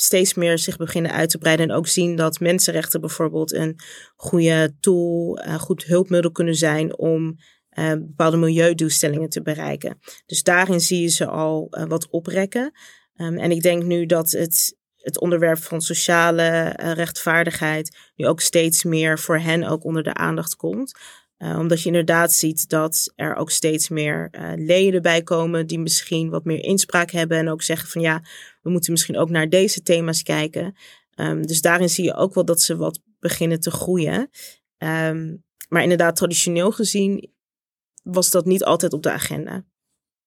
steeds 0.03 0.35
meer 0.35 0.59
zich 0.59 0.77
beginnen 0.77 1.13
uit 1.13 1.31
te 1.31 1.39
breiden. 1.39 1.69
En 1.69 1.75
ook 1.77 1.87
zien 1.87 2.17
dat 2.17 2.41
mensenrechten 2.41 3.01
bijvoorbeeld 3.01 3.53
een 3.53 3.79
goede 4.17 4.77
tool, 4.81 5.39
een 5.43 5.59
goed 5.59 5.85
hulpmiddel 5.85 6.31
kunnen 6.31 6.55
zijn 6.55 6.99
om 6.99 7.37
uh, 7.79 7.93
bepaalde 7.93 8.37
milieudoelstellingen 8.37 9.29
te 9.29 9.43
bereiken. 9.43 9.99
Dus 10.27 10.43
daarin 10.43 10.81
zie 10.81 11.01
je 11.01 11.09
ze 11.09 11.27
al 11.27 11.69
uh, 11.71 11.85
wat 11.85 12.11
oprekken. 12.11 12.73
Um, 13.17 13.39
en 13.39 13.51
ik 13.51 13.63
denk 13.63 13.83
nu 13.83 14.07
dat 14.07 14.31
het, 14.31 14.77
het 14.97 15.21
onderwerp 15.21 15.59
van 15.59 15.81
sociale 15.81 16.77
uh, 16.81 16.93
rechtvaardigheid 16.93 17.97
nu 18.15 18.27
ook 18.27 18.41
steeds 18.41 18.85
meer 18.85 19.19
voor 19.19 19.39
hen 19.39 19.65
ook 19.65 19.85
onder 19.85 20.03
de 20.03 20.15
aandacht 20.15 20.57
komt. 20.57 20.99
Uh, 21.43 21.59
omdat 21.59 21.81
je 21.81 21.87
inderdaad 21.87 22.33
ziet 22.33 22.69
dat 22.69 23.13
er 23.17 23.35
ook 23.35 23.51
steeds 23.51 23.89
meer 23.89 24.29
uh, 24.33 24.53
leden 24.57 25.03
bij 25.03 25.23
komen 25.23 25.67
die 25.67 25.79
misschien 25.79 26.31
wat 26.31 26.45
meer 26.45 26.65
inspraak 26.65 27.11
hebben 27.11 27.39
en 27.39 27.49
ook 27.49 27.63
zeggen 27.63 27.89
van 27.89 28.01
ja, 28.01 28.23
we 28.61 28.71
moeten 28.71 28.93
misschien 28.93 29.17
ook 29.17 29.31
naar 29.31 29.49
deze 29.49 29.83
thema's 29.83 30.23
kijken. 30.23 30.77
Um, 31.15 31.47
dus 31.47 31.61
daarin 31.61 31.89
zie 31.89 32.05
je 32.05 32.15
ook 32.15 32.35
wel 32.35 32.45
dat 32.45 32.61
ze 32.61 32.77
wat 32.77 33.01
beginnen 33.19 33.61
te 33.61 33.71
groeien. 33.71 34.31
Um, 34.79 35.45
maar 35.69 35.83
inderdaad, 35.83 36.17
traditioneel 36.17 36.73
gezien 36.73 37.33
was 38.03 38.31
dat 38.31 38.45
niet 38.45 38.65
altijd 38.65 38.93
op 38.93 39.03
de 39.03 39.11
agenda. 39.11 39.65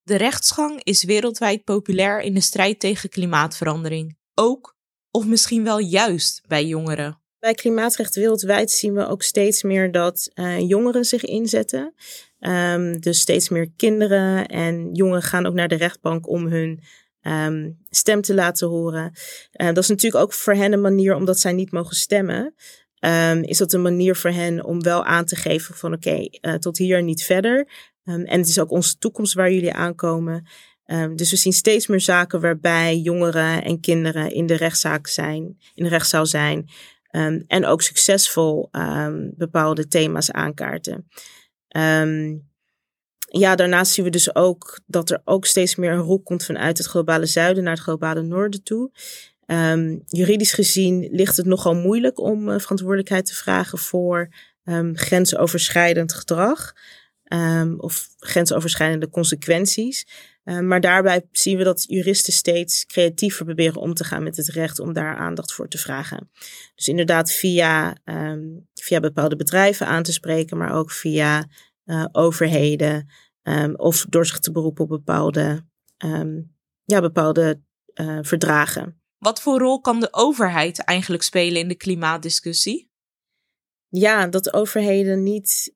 De 0.04 0.16
rechtsgang 0.16 0.84
is 0.84 1.04
wereldwijd 1.04 1.64
populair 1.64 2.22
in 2.22 2.34
de 2.34 2.42
strijd 2.42 2.80
tegen 2.80 3.10
klimaatverandering. 3.10 4.18
Ook, 4.34 4.78
of 5.12 5.26
misschien 5.26 5.64
wel 5.64 5.80
juist, 5.80 6.42
bij 6.48 6.66
jongeren. 6.66 7.24
Bij 7.46 7.54
klimaatrecht 7.54 8.16
wereldwijd 8.16 8.72
zien 8.72 8.94
we 8.94 9.08
ook 9.08 9.24
steeds 9.24 9.64
meer 9.64 9.92
dat 9.92 10.32
uh, 10.36 10.60
jongeren 10.60 11.06
zich 11.06 11.24
inzetten. 11.24 11.94
Um, 12.40 13.00
dus 13.00 13.20
steeds 13.20 13.50
meer 13.50 13.72
kinderen 13.76 14.48
en 14.48 14.94
jongeren 14.94 15.22
gaan 15.22 15.46
ook 15.46 15.54
naar 15.54 15.68
de 15.68 15.76
rechtbank 15.76 16.30
om 16.30 16.48
hun 16.48 16.84
um, 17.22 17.78
stem 17.90 18.22
te 18.22 18.34
laten 18.34 18.68
horen. 18.68 19.12
Uh, 19.54 19.68
dat 19.68 19.78
is 19.78 19.88
natuurlijk 19.88 20.24
ook 20.24 20.34
voor 20.34 20.54
hen 20.54 20.74
een 20.74 20.82
manier, 20.82 21.16
omdat 21.16 21.40
zij 21.40 21.54
niet 21.54 21.72
mogen 21.72 21.96
stemmen. 21.96 22.56
Um, 23.00 23.44
is 23.44 23.58
dat 23.58 23.74
een 23.74 23.82
manier 23.82 24.16
voor 24.16 24.32
hen 24.32 24.64
om 24.64 24.82
wel 24.82 25.04
aan 25.06 25.26
te 25.26 25.36
geven 25.36 25.76
van 25.76 25.94
oké, 25.94 26.28
uh, 26.42 26.54
tot 26.54 26.78
hier 26.78 27.04
niet 27.04 27.24
verder. 27.24 27.68
en 28.04 28.40
het 28.40 28.48
is 28.48 28.60
ook 28.60 28.72
onze 28.72 28.98
toekomst 28.98 29.34
waar 29.34 29.52
jullie 29.52 29.74
aankomen. 29.74 30.48
dus 31.16 31.32
we 31.32 31.38
zien 31.38 31.54
steeds 31.54 31.88
meer 31.88 32.02
zaken 32.02 32.42
waarbij 32.42 32.98
jongeren 32.98 33.64
en 33.64 33.80
kinderen 33.80 34.32
in 34.32 34.46
de 34.46 34.56
rechtszaak 34.56 35.08
zijn, 35.08 35.58
in 35.74 35.84
de 35.84 35.90
rechtszaal 35.90 36.26
zijn. 36.26 36.70
Um, 37.16 37.44
en 37.48 37.66
ook 37.66 37.82
succesvol 37.82 38.70
um, 38.72 39.34
bepaalde 39.38 39.88
thema's 39.88 40.32
aankaarten. 40.32 41.08
Um, 41.78 42.50
ja, 43.18 43.56
daarnaast 43.56 43.94
zien 43.94 44.06
we 44.06 44.12
dus 44.12 44.36
ook 44.36 44.80
dat 44.86 45.10
er 45.10 45.22
ook 45.24 45.46
steeds 45.46 45.76
meer 45.76 45.92
een 45.92 46.00
rol 46.00 46.22
komt 46.22 46.46
vanuit 46.46 46.78
het 46.78 46.88
globale 46.88 47.26
zuiden 47.26 47.64
naar 47.64 47.74
het 47.74 47.84
globale 47.84 48.22
noorden 48.22 48.64
toe. 48.64 48.92
juridisch 50.06 50.54
gezien 50.54 51.08
ligt 51.12 51.38
het 51.38 51.46
nogal 51.46 51.76
moeilijk 51.76 52.20
om 52.20 52.50
uh, 52.50 52.60
verantwoordelijkheid 52.60 53.26
te 53.26 53.36
vragen 53.36 53.78
voor 53.78 54.30
grensoverschrijdend 54.94 56.14
gedrag. 56.14 56.74
of 57.78 58.08
grensoverschrijdende 58.18 59.10
consequenties. 59.10 60.08
Uh, 60.46 60.60
maar 60.60 60.82
daarbij 60.82 61.28
zien 61.32 61.58
we 61.58 61.64
dat 61.64 61.84
juristen 61.88 62.34
steeds 62.34 62.86
creatiever 62.86 63.46
proberen 63.46 63.82
om 63.82 63.94
te 63.94 64.04
gaan 64.04 64.24
met 64.24 64.38
het 64.38 64.48
recht 64.48 64.80
om 64.80 64.94
daar 64.94 65.16
aandacht 65.18 65.54
voor 65.54 65.68
te 65.68 65.78
vragen. 65.78 66.30
Dus 66.76 66.88
inderdaad 66.88 67.32
via, 67.32 67.98
um, 68.04 68.68
via 68.74 69.00
bepaalde 69.00 69.36
bedrijven 69.36 69.88
aan 69.88 70.04
te 70.04 70.14
spreken, 70.14 70.58
maar 70.58 70.74
ook 70.74 70.92
via 70.92 71.48
uh, 71.86 72.06
overheden 72.12 73.10
um, 73.44 73.76
of 73.76 74.06
door 74.10 74.26
zich 74.26 74.40
te 74.40 74.52
beroepen 74.52 74.84
op 74.84 74.90
bepaalde, 74.90 75.66
um, 76.06 76.56
ja, 76.84 77.02
bepaalde 77.02 77.62
uh, 77.94 78.20
verdragen. 78.22 79.02
Wat 79.18 79.42
voor 79.42 79.60
rol 79.60 79.82
kan 79.82 80.00
de 80.00 80.14
overheid 80.14 80.84
eigenlijk 80.84 81.24
spelen 81.24 81.62
in 81.62 81.68
de 81.68 81.76
klimaatdiscussie? 81.76 82.92
Ja, 83.88 84.28
dat 84.28 84.54
overheden 84.54 85.24
niet 85.24 85.72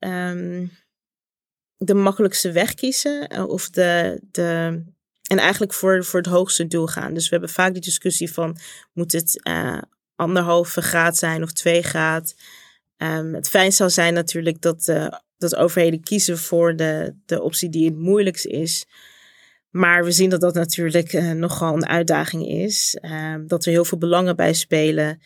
de 1.82 1.94
makkelijkste 1.94 2.52
weg 2.52 2.74
kiezen. 2.74 3.28
Eh, 3.28 3.48
of 3.48 3.70
de, 3.70 4.20
de, 4.32 4.82
en 5.24 5.38
eigenlijk 5.38 5.74
voor, 5.74 6.06
voor 6.06 6.20
het 6.20 6.30
hoogste 6.30 6.68
doel 6.68 6.88
gaan. 6.88 7.14
Dus 7.14 7.24
we 7.24 7.30
hebben 7.30 7.50
vaak 7.50 7.74
die 7.74 7.82
discussie 7.82 8.34
van 8.34 8.58
moet 8.94 9.12
het 9.12 9.40
uh, 9.48 9.78
anderhalve 10.16 10.82
graad 10.82 11.18
zijn 11.18 11.44
of 11.44 11.52
twee 11.52 11.84
graad. 11.84 12.36
Um, 12.98 13.34
het 13.34 13.50
fijn 13.50 13.72
zou 13.72 13.90
zijn 13.90 14.14
natuurlijk 14.14 14.62
dat, 14.62 14.88
uh, 14.88 15.08
dat 15.38 15.56
overheden 15.56 16.04
kiezen 16.04 16.38
voor 16.38 16.76
de, 16.76 17.16
de 17.26 17.42
optie 17.42 17.70
die 17.70 17.86
het 17.86 17.98
moeilijkst 17.98 18.46
is. 18.46 18.86
Maar 19.70 20.04
we 20.04 20.12
zien 20.12 20.30
dat 20.30 20.42
dat 20.42 20.54
natuurlijk 20.54 21.14
nogal 21.34 21.76
een 21.76 21.88
uitdaging 21.88 22.48
is. 22.48 22.98
Um, 23.02 23.48
dat 23.48 23.66
er 23.66 23.72
heel 23.72 23.86
veel 23.86 23.98
belangen 23.98 24.36
bij 24.36 24.54
spelen 24.54 25.22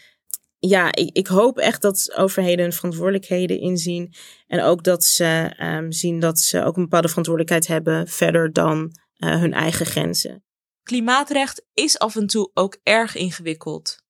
ja, 0.68 0.92
ik, 0.92 1.10
ik, 1.12 1.28
hoop 1.28 1.58
echt 1.58 1.82
dat 1.82 2.14
overheden 2.16 2.64
hun 2.64 2.74
verantwoordelijkheden 2.74 3.60
inzien. 3.60 4.14
En 4.48 4.62
ook 4.62 4.84
dat 4.84 5.04
ze 5.04 5.56
um, 5.60 5.92
zien 5.92 6.20
dat 6.20 6.40
ze 6.40 6.64
ook 6.64 6.76
een 6.76 6.84
bepaalde 6.84 7.08
verantwoordelijkheid 7.08 7.68
hebben 7.68 8.08
verder 8.08 8.54
dan 8.54 8.98
uh, 9.18 9.40
hun 9.40 9.54
eigen 9.54 9.86
grenzen. 9.86 10.44
Klimaatrecht 10.84 11.66
is 11.74 12.00
af 12.00 12.16
en 12.16 12.28
toe 12.28 12.52
ook 12.54 12.78
erg 12.84 13.16
ingewikkeld. 13.16 14.04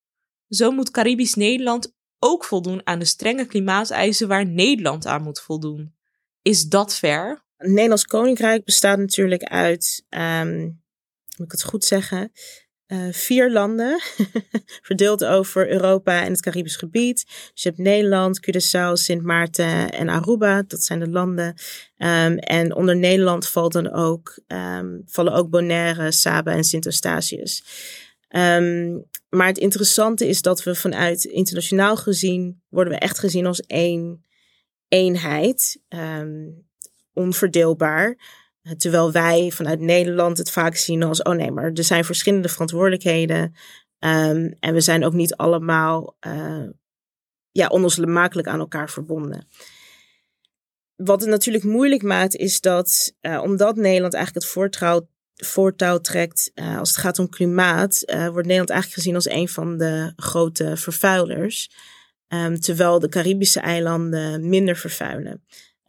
Zo 0.47 0.71
moet 0.71 0.91
Caribisch 0.91 1.33
Nederland 1.33 1.93
ook 2.19 2.45
voldoen 2.45 2.81
aan 2.87 2.99
de 2.99 3.05
strenge 3.05 3.45
klimaateisen 3.45 4.27
waar 4.27 4.45
Nederland 4.45 5.05
aan 5.05 5.23
moet 5.23 5.41
voldoen. 5.41 5.95
Is 6.41 6.63
dat 6.63 6.95
fair? 6.95 7.45
Het 7.57 7.69
Nederlands 7.69 8.05
Koninkrijk 8.05 8.63
bestaat 8.63 8.97
natuurlijk 8.97 9.43
uit, 9.43 10.05
um, 10.09 10.61
moet 11.37 11.45
ik 11.45 11.51
het 11.51 11.63
goed 11.63 11.85
zeggen, 11.85 12.31
uh, 12.93 13.07
vier 13.11 13.51
landen, 13.51 14.01
verdeeld 14.81 15.25
over 15.25 15.69
Europa 15.69 16.23
en 16.23 16.31
het 16.31 16.41
Caribisch 16.41 16.75
gebied. 16.75 17.25
Dus 17.25 17.63
je 17.63 17.69
hebt 17.69 17.81
Nederland, 17.81 18.39
Curaçao, 18.39 18.93
Sint 18.93 19.21
Maarten 19.21 19.91
en 19.91 20.09
Aruba. 20.09 20.63
Dat 20.67 20.83
zijn 20.83 20.99
de 20.99 21.09
landen. 21.09 21.47
Um, 21.97 22.37
en 22.37 22.75
onder 22.75 22.95
Nederland 22.95 23.47
valt 23.47 23.73
dan 23.73 23.91
ook, 23.91 24.39
um, 24.47 25.03
vallen 25.05 25.33
ook 25.33 25.49
Bonaire, 25.49 26.11
Saba 26.11 26.51
en 26.51 26.63
Sint 26.63 26.85
Eustatius. 26.85 27.63
Um, 28.29 29.05
maar 29.29 29.47
het 29.47 29.57
interessante 29.57 30.27
is 30.27 30.41
dat 30.41 30.63
we 30.63 30.75
vanuit 30.75 31.23
internationaal 31.23 31.95
gezien 31.95 32.61
worden 32.69 32.93
we 32.93 32.99
echt 32.99 33.19
gezien 33.19 33.45
als 33.45 33.61
één 33.61 34.25
eenheid, 34.87 35.81
onverdeelbaar. 37.13 38.17
Terwijl 38.77 39.11
wij 39.11 39.51
vanuit 39.51 39.79
Nederland 39.79 40.37
het 40.37 40.51
vaak 40.51 40.75
zien 40.75 41.03
als, 41.03 41.21
oh 41.21 41.33
nee, 41.33 41.51
maar 41.51 41.71
er 41.73 41.83
zijn 41.83 42.05
verschillende 42.05 42.49
verantwoordelijkheden. 42.49 43.41
Um, 43.99 44.55
en 44.59 44.73
we 44.73 44.81
zijn 44.81 45.05
ook 45.05 45.13
niet 45.13 45.35
allemaal 45.35 46.17
uh, 46.27 46.69
ja, 47.51 47.67
onlosmakelijk 47.67 48.47
aan 48.47 48.59
elkaar 48.59 48.89
verbonden. 48.89 49.47
Wat 50.95 51.21
het 51.21 51.29
natuurlijk 51.29 51.63
moeilijk 51.63 52.01
maakt, 52.03 52.35
is 52.35 52.61
dat 52.61 53.15
uh, 53.21 53.41
omdat 53.41 53.75
Nederland 53.75 54.13
eigenlijk 54.13 54.45
het 54.45 54.53
voortrouw, 54.53 55.07
voortouw 55.33 55.97
trekt 55.97 56.51
uh, 56.55 56.79
als 56.79 56.89
het 56.89 56.97
gaat 56.97 57.19
om 57.19 57.29
klimaat, 57.29 58.03
wordt 58.05 58.47
Nederland 58.47 58.69
eigenlijk 58.69 58.93
gezien 58.93 59.15
als 59.15 59.29
een 59.29 59.49
van 59.49 59.77
de 59.77 60.13
grote 60.15 60.77
vervuilers. 60.77 61.69
Um, 62.27 62.59
terwijl 62.59 62.99
de 62.99 63.09
Caribische 63.09 63.59
eilanden 63.59 64.49
minder 64.49 64.75
vervuilen. 64.75 65.43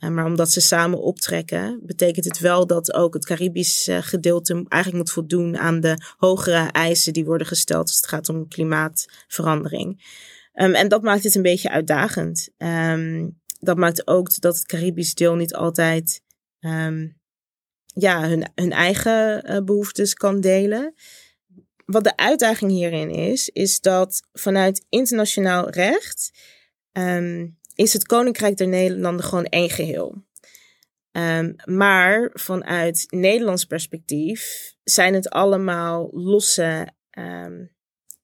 Eh, 0.04 0.10
maar 0.10 0.24
omdat 0.24 0.50
ze 0.50 0.60
samen 0.60 1.02
optrekken, 1.02 1.80
betekent 1.82 2.24
het 2.24 2.38
wel 2.38 2.66
dat 2.66 2.94
ook 2.94 3.14
het 3.14 3.26
Caribische 3.26 4.02
gedeelte 4.02 4.64
eigenlijk 4.68 5.04
moet 5.04 5.12
voldoen 5.12 5.58
aan 5.58 5.80
de 5.80 5.96
hogere 6.16 6.68
eisen 6.70 7.12
die 7.12 7.24
worden 7.24 7.46
gesteld 7.46 7.86
als 7.86 7.96
het 7.96 8.06
gaat 8.06 8.28
om 8.28 8.48
klimaatverandering. 8.48 9.90
Um, 10.54 10.74
en 10.74 10.88
dat 10.88 11.02
maakt 11.02 11.24
het 11.24 11.34
een 11.34 11.42
beetje 11.42 11.70
uitdagend. 11.70 12.48
Um, 12.58 13.40
dat 13.60 13.76
maakt 13.76 14.06
ook 14.06 14.40
dat 14.40 14.56
het 14.56 14.66
Caribisch 14.66 15.14
deel 15.14 15.34
niet 15.34 15.54
altijd 15.54 16.20
um, 16.60 17.16
ja, 17.86 18.28
hun, 18.28 18.50
hun 18.54 18.72
eigen 18.72 19.50
uh, 19.50 19.64
behoeftes 19.64 20.14
kan 20.14 20.40
delen. 20.40 20.94
Wat 21.86 22.04
de 22.04 22.16
uitdaging 22.16 22.70
hierin 22.70 23.10
is, 23.10 23.48
is 23.48 23.80
dat 23.80 24.22
vanuit 24.32 24.86
internationaal 24.88 25.70
recht 25.70 26.30
is 27.74 27.92
het 27.92 28.06
Koninkrijk 28.06 28.56
der 28.56 28.68
Nederlanden 28.68 29.24
gewoon 29.24 29.44
één 29.44 29.70
geheel. 29.70 30.24
Um, 31.12 31.54
maar 31.64 32.30
vanuit 32.32 33.06
Nederlands 33.10 33.64
perspectief 33.64 34.72
zijn 34.84 35.14
het 35.14 35.30
allemaal 35.30 36.08
losse, 36.12 36.88
um, 37.18 37.70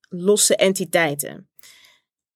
losse 0.09 0.57
entiteiten. 0.57 1.49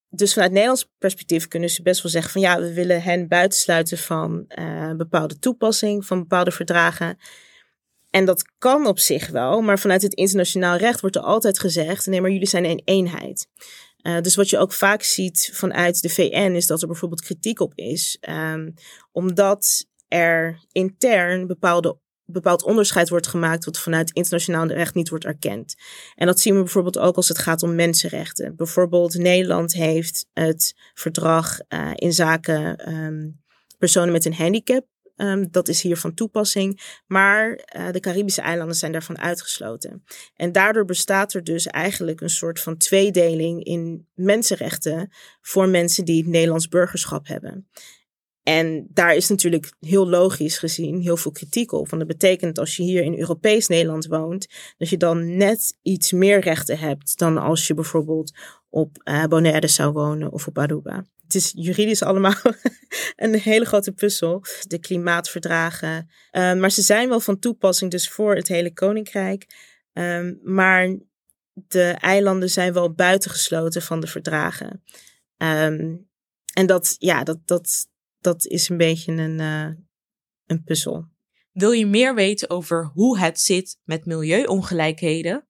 Dus 0.09 0.33
vanuit 0.33 0.53
Nederlands 0.53 0.91
perspectief 0.99 1.49
kunnen 1.49 1.71
ze 1.71 1.83
best 1.83 2.03
wel 2.03 2.13
zeggen 2.13 2.33
van 2.33 2.41
ja, 2.41 2.61
we 2.61 2.73
willen 2.73 3.03
hen 3.03 3.29
buitensluiten 3.29 3.99
van 3.99 4.45
uh, 4.59 4.93
bepaalde 4.93 5.39
toepassing, 5.39 6.07
van 6.07 6.19
bepaalde 6.19 6.51
verdragen. 6.51 7.19
En 8.11 8.25
dat 8.25 8.45
kan 8.59 8.87
op 8.87 8.99
zich 8.99 9.29
wel, 9.29 9.61
maar 9.61 9.79
vanuit 9.79 10.03
het 10.03 10.15
internationaal 10.15 10.77
recht 10.77 11.01
wordt 11.01 11.17
er 11.17 11.23
altijd 11.23 11.59
gezegd: 11.59 12.07
nee, 12.07 12.21
maar 12.21 12.31
jullie 12.31 12.49
zijn 12.49 12.65
een 12.65 12.83
eenheid. 12.85 13.49
Uh, 14.07 14.21
dus 14.21 14.35
wat 14.35 14.51
je 14.51 14.59
ook 14.59 14.73
vaak 14.73 15.03
ziet 15.03 15.51
vanuit 15.53 16.03
de 16.03 16.09
VN 16.09 16.53
is 16.55 16.67
dat 16.67 16.81
er 16.81 16.87
bijvoorbeeld 16.87 17.23
kritiek 17.23 17.61
op 17.61 17.73
is, 17.75 18.19
um, 18.29 18.75
omdat 19.13 19.87
er 20.09 20.59
intern 20.73 21.47
bepaalde 21.47 21.99
bepaald 22.27 22.63
onderscheid 22.63 23.09
wordt 23.09 23.27
gemaakt 23.27 23.65
wat 23.65 23.79
vanuit 23.79 24.11
internationaal 24.11 24.67
recht 24.67 24.95
niet 24.95 25.09
wordt 25.09 25.25
erkend. 25.25 25.75
En 26.15 26.27
dat 26.27 26.41
zien 26.41 26.55
we 26.55 26.61
bijvoorbeeld 26.61 26.99
ook 26.99 27.17
als 27.17 27.29
het 27.29 27.39
gaat 27.39 27.63
om 27.63 27.75
mensenrechten. 27.75 28.57
Bijvoorbeeld 28.57 29.15
Nederland 29.15 29.73
heeft 29.73 30.27
het 30.33 30.75
verdrag 30.95 31.59
uh, 31.69 31.91
in 31.95 32.13
zaken 32.13 32.93
um, 32.93 33.43
personen 33.79 34.13
met 34.13 34.25
een 34.25 34.35
handicap. 34.35 34.87
Um, 35.17 35.51
dat 35.51 35.69
is 35.69 35.83
hier 35.83 35.97
van 35.97 36.15
toepassing. 36.15 37.01
Maar 37.07 37.51
uh, 37.77 37.91
de 37.91 38.01
Caribische 38.01 38.41
eilanden 38.41 38.77
zijn 38.77 38.93
daarvan 38.93 39.19
uitgesloten. 39.19 40.05
En 40.37 40.53
daardoor 40.53 40.85
bestaat 40.85 41.35
er 41.35 41.45
dus 41.45 41.67
eigenlijk 41.67 42.21
een 42.21 42.31
soort 42.31 42.61
van 42.61 42.77
tweedeling 42.77 43.65
in 43.65 44.07
mensenrechten 44.15 45.13
voor 45.41 45.69
mensen 45.69 46.05
die 46.05 46.23
het 46.23 46.31
Nederlands 46.31 46.69
burgerschap 46.69 47.27
hebben. 47.27 47.69
En 48.43 48.87
daar 48.91 49.15
is 49.15 49.29
natuurlijk 49.29 49.73
heel 49.81 50.09
logisch 50.09 50.59
gezien 50.59 51.01
heel 51.01 51.17
veel 51.17 51.31
kritiek 51.31 51.73
op. 51.73 51.89
Want 51.89 52.03
dat 52.03 52.19
betekent 52.19 52.59
als 52.59 52.77
je 52.77 52.83
hier 52.83 53.03
in 53.03 53.19
Europees 53.19 53.67
Nederland 53.67 54.07
woont, 54.07 54.47
dat 54.79 54.89
je 54.89 54.97
dan 54.97 55.37
net 55.37 55.79
iets 55.83 56.13
meer 56.13 56.41
rechten 56.41 56.79
hebt 56.79 57.19
dan 57.19 57.39
als 57.39 57.67
je 57.67 57.75
bijvoorbeeld 57.75 58.33
op 58.69 59.01
uh, 59.05 59.25
Bonaire 59.25 59.69
zou 59.69 59.93
wonen 59.93 60.33
of 60.33 60.47
op 60.47 60.59
Aruba. 60.59 61.05
Het 61.25 61.35
is 61.35 61.53
juridisch 61.57 62.03
allemaal 62.03 62.35
een 63.17 63.35
hele 63.35 63.65
grote 63.65 63.93
puzzel. 63.93 64.45
De 64.63 64.79
klimaatverdragen. 64.79 66.11
Uh, 66.33 66.55
maar 66.55 66.71
ze 66.71 66.83
zijn 66.83 67.09
wel 67.09 67.21
van 67.21 67.39
toepassing 67.39 67.91
dus 67.91 68.09
voor 68.09 68.35
het 68.35 68.49
hele 68.49 68.73
koninkrijk. 68.73 69.47
Um, 69.93 70.41
maar 70.43 70.97
de 71.53 71.97
eilanden 72.01 72.51
zijn 72.51 72.73
wel 72.73 72.93
buitengesloten 72.93 73.83
van 73.83 74.01
de 74.01 74.07
verdragen. 74.07 74.83
Um, 75.37 76.09
en 76.55 76.67
dat, 76.67 76.97
ja, 76.99 77.23
dat, 77.23 77.47
dat, 77.47 77.89
dat 78.21 78.47
is 78.47 78.69
een 78.69 78.77
beetje 78.77 79.13
een, 79.13 79.39
uh, 79.39 79.69
een 80.47 80.65
puzzel. 80.65 81.09
Wil 81.53 81.71
je 81.71 81.87
meer 81.87 82.15
weten 82.15 82.51
over 82.51 82.91
hoe 82.95 83.19
het 83.19 83.41
zit 83.41 83.79
met 83.85 84.07
milieuongelijkheden? 84.07 85.47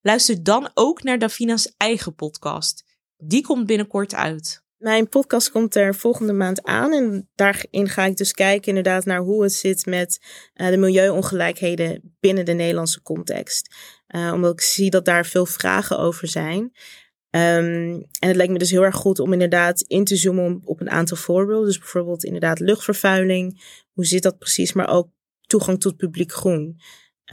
Luister 0.00 0.42
dan 0.42 0.70
ook 0.74 1.02
naar 1.02 1.18
Davina's 1.18 1.74
eigen 1.76 2.14
podcast. 2.14 2.84
Die 3.16 3.42
komt 3.42 3.66
binnenkort 3.66 4.14
uit. 4.14 4.61
Mijn 4.82 5.08
podcast 5.08 5.50
komt 5.50 5.74
er 5.74 5.94
volgende 5.94 6.32
maand 6.32 6.62
aan 6.62 6.92
en 6.92 7.28
daarin 7.34 7.88
ga 7.88 8.04
ik 8.04 8.16
dus 8.16 8.32
kijken 8.32 8.68
inderdaad 8.68 9.04
naar 9.04 9.20
hoe 9.20 9.42
het 9.42 9.52
zit 9.52 9.86
met 9.86 10.20
uh, 10.54 10.68
de 10.68 10.76
milieuongelijkheden 10.76 12.16
binnen 12.20 12.44
de 12.44 12.52
Nederlandse 12.52 13.02
context. 13.02 13.74
Uh, 14.08 14.32
omdat 14.34 14.52
ik 14.52 14.60
zie 14.60 14.90
dat 14.90 15.04
daar 15.04 15.26
veel 15.26 15.46
vragen 15.46 15.98
over 15.98 16.28
zijn. 16.28 16.60
Um, 16.60 16.72
en 18.18 18.28
het 18.28 18.36
lijkt 18.36 18.52
me 18.52 18.58
dus 18.58 18.70
heel 18.70 18.82
erg 18.82 18.96
goed 18.96 19.18
om 19.18 19.32
inderdaad 19.32 19.80
in 19.80 20.04
te 20.04 20.16
zoomen 20.16 20.60
op 20.64 20.80
een 20.80 20.90
aantal 20.90 21.16
voorbeelden. 21.16 21.66
Dus 21.66 21.78
bijvoorbeeld 21.78 22.24
inderdaad 22.24 22.60
luchtvervuiling. 22.60 23.62
Hoe 23.92 24.06
zit 24.06 24.22
dat 24.22 24.38
precies? 24.38 24.72
Maar 24.72 24.88
ook 24.88 25.08
toegang 25.46 25.80
tot 25.80 25.96
publiek 25.96 26.32
groen. 26.32 26.80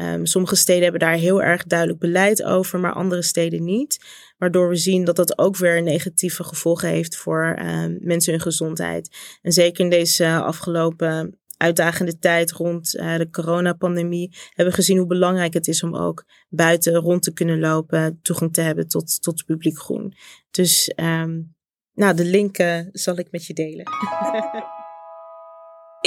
Um, 0.02 0.26
sommige 0.26 0.56
steden 0.56 0.84
hebben 0.84 1.00
daar 1.00 1.14
heel 1.14 1.42
erg 1.42 1.64
duidelijk 1.64 2.00
beleid 2.00 2.44
over, 2.44 2.80
maar 2.80 2.94
andere 2.94 3.22
steden 3.22 3.64
niet. 3.64 4.06
Waardoor 4.38 4.70
we 4.70 4.76
zien 4.76 5.04
dat 5.04 5.16
dat 5.16 5.38
ook 5.38 5.58
weer 5.58 5.84
negatieve 5.84 6.44
gevolgen 6.44 6.90
heeft 6.90 7.16
voor 7.16 7.60
um, 7.62 7.98
mensen 8.02 8.32
hun 8.32 8.42
gezondheid. 8.42 9.16
En 9.42 9.52
zeker 9.52 9.84
in 9.84 9.90
deze 9.90 10.28
afgelopen 10.28 11.40
uitdagende 11.58 12.20
tijd 12.20 12.52
rond 12.52 12.96
uh, 12.96 13.18
de 13.18 13.30
coronapandemie 13.30 14.36
hebben 14.48 14.66
we 14.66 14.80
gezien 14.80 14.98
hoe 14.98 15.08
belangrijk 15.08 15.54
het 15.54 15.68
is 15.68 15.84
om 15.84 15.96
ook 15.96 16.26
buiten 16.50 16.96
rond 16.96 17.24
te 17.24 17.34
kunnen 17.34 17.60
lopen, 17.60 18.20
toegang 18.22 18.54
te 18.54 18.62
hebben 18.62 18.88
tot, 18.88 19.22
tot 19.22 19.46
publiek 19.46 19.80
groen. 19.80 20.14
Dus 20.52 20.94
um, 20.96 21.56
nou, 21.94 22.16
de 22.16 22.26
link 22.26 22.58
zal 22.92 23.18
ik 23.18 23.32
met 23.32 23.46
je 23.46 23.54
delen. 23.54 23.86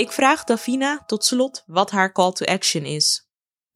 ik 0.05 0.13
vraag 0.13 0.45
Davina 0.45 1.03
tot 1.07 1.25
slot 1.25 1.63
wat 1.67 1.91
haar 1.91 2.13
call 2.13 2.33
to 2.33 2.45
action 2.45 2.85
is. 2.85 3.31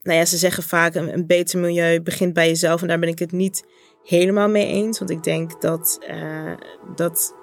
Nou 0.06 0.18
ja, 0.18 0.24
ze 0.24 0.36
zeggen 0.36 0.62
vaak 0.62 0.94
een, 0.94 1.26
beter 1.26 1.58
milieu 1.58 2.00
begint 2.02 2.32
bij 2.32 2.48
jezelf 2.48 2.82
en 2.82 2.88
daar 2.88 2.98
ben 2.98 3.08
ik 3.08 3.18
het 3.18 3.32
niet 3.32 3.64
helemaal 4.04 4.48
mee 4.48 4.66
eens. 4.66 4.98
Want 4.98 5.10
ik 5.10 5.22
denk 5.22 5.60
dat, 5.60 5.98
uh, 6.10 6.52
dat 6.94 7.34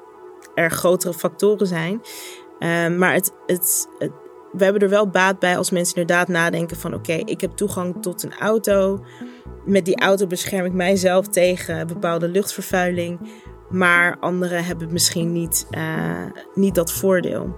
er 0.55 0.71
grotere 0.71 1.13
factoren 1.13 1.67
zijn. 1.67 2.01
Uh, 2.59 2.97
maar 2.97 3.13
het, 3.13 3.31
het, 3.45 3.87
we 4.51 4.63
hebben 4.63 4.81
er 4.81 4.89
wel 4.89 5.09
baat 5.09 5.39
bij 5.39 5.57
als 5.57 5.71
mensen 5.71 5.95
inderdaad 5.95 6.27
nadenken 6.27 6.77
van 6.77 6.93
oké, 6.93 7.13
ik 7.13 7.41
heb 7.41 7.51
toegang 7.51 8.01
tot 8.01 8.23
een 8.23 8.33
auto. 8.33 9.05
Met 9.65 9.85
die 9.85 9.99
auto 9.99 10.27
bescherm 10.27 10.65
ik 10.65 10.73
mijzelf 10.73 11.27
tegen 11.27 11.87
bepaalde 11.87 12.27
luchtvervuiling. 12.27 13.19
Maar 13.69 14.17
anderen 14.19 14.65
hebben 14.65 14.93
misschien 14.93 15.31
niet, 15.31 15.67
uh, 15.71 16.25
niet 16.53 16.75
dat 16.75 16.91
voordeel. 16.91 17.55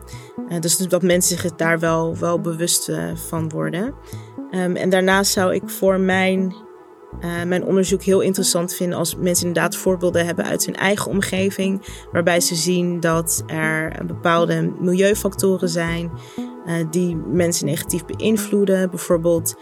Dus 0.60 0.78
dat 0.78 1.02
mensen 1.02 1.38
zich 1.38 1.56
daar 1.56 1.80
wel, 1.80 2.18
wel 2.18 2.42
bewust 2.42 2.92
van 3.14 3.50
worden. 3.50 3.94
Um, 4.56 4.76
en 4.76 4.90
daarnaast 4.90 5.32
zou 5.32 5.54
ik 5.54 5.70
voor 5.70 6.00
mijn, 6.00 6.56
mijn 7.46 7.66
onderzoek 7.66 8.02
heel 8.02 8.22
interessant 8.22 8.74
vinden 8.76 8.98
als 8.98 9.16
mensen 9.16 9.48
inderdaad 9.48 9.76
voorbeelden 9.76 10.26
hebben 10.26 10.46
uit 10.46 10.66
hun 10.66 10.76
eigen 10.76 11.12
omgeving. 11.12 11.82
Waarbij 12.12 12.40
ze 12.40 12.56
zien 12.56 13.00
dat 13.00 13.44
er 13.48 14.06
bepaalde 14.06 14.74
milieufactoren 14.80 15.70
zijn 15.70 16.12
uh, 16.66 16.74
die 16.92 17.16
mensen 17.16 17.66
negatief 17.66 18.06
beïnvloeden. 18.06 18.90
Bijvoorbeeld 18.90 19.56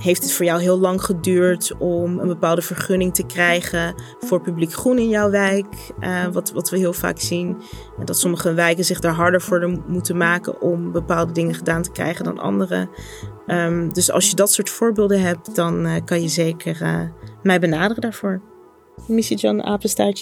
heeft 0.00 0.22
het 0.22 0.32
voor 0.32 0.44
jou 0.44 0.60
heel 0.60 0.78
lang 0.78 1.02
geduurd 1.02 1.72
om 1.78 2.18
een 2.18 2.28
bepaalde 2.28 2.62
vergunning 2.62 3.14
te 3.14 3.26
krijgen 3.26 3.94
voor 4.18 4.40
publiek 4.40 4.72
groen 4.72 4.98
in 4.98 5.08
jouw 5.08 5.30
wijk. 5.30 5.66
Uh, 6.00 6.26
wat, 6.26 6.52
wat 6.52 6.70
we 6.70 6.78
heel 6.78 6.92
vaak 6.92 7.18
zien. 7.18 7.56
Dat 8.04 8.18
sommige 8.18 8.54
wijken 8.54 8.84
zich 8.84 9.00
daar 9.00 9.12
harder 9.12 9.40
voor 9.40 9.82
moeten 9.86 10.16
maken 10.16 10.60
om 10.60 10.92
bepaalde 10.92 11.32
dingen 11.32 11.54
gedaan 11.54 11.82
te 11.82 11.90
krijgen 11.90 12.24
dan 12.24 12.38
andere. 12.38 12.88
Um, 13.46 13.92
dus 13.92 14.10
als 14.10 14.30
je 14.30 14.36
dat 14.36 14.52
soort 14.52 14.70
voorbeelden 14.70 15.20
hebt, 15.20 15.54
dan 15.54 15.86
uh, 15.86 15.96
kan 16.04 16.22
je 16.22 16.28
zeker 16.28 16.82
uh, 16.82 17.02
mij 17.42 17.60
benaderen 17.60 18.00
daarvoor. 18.02 18.42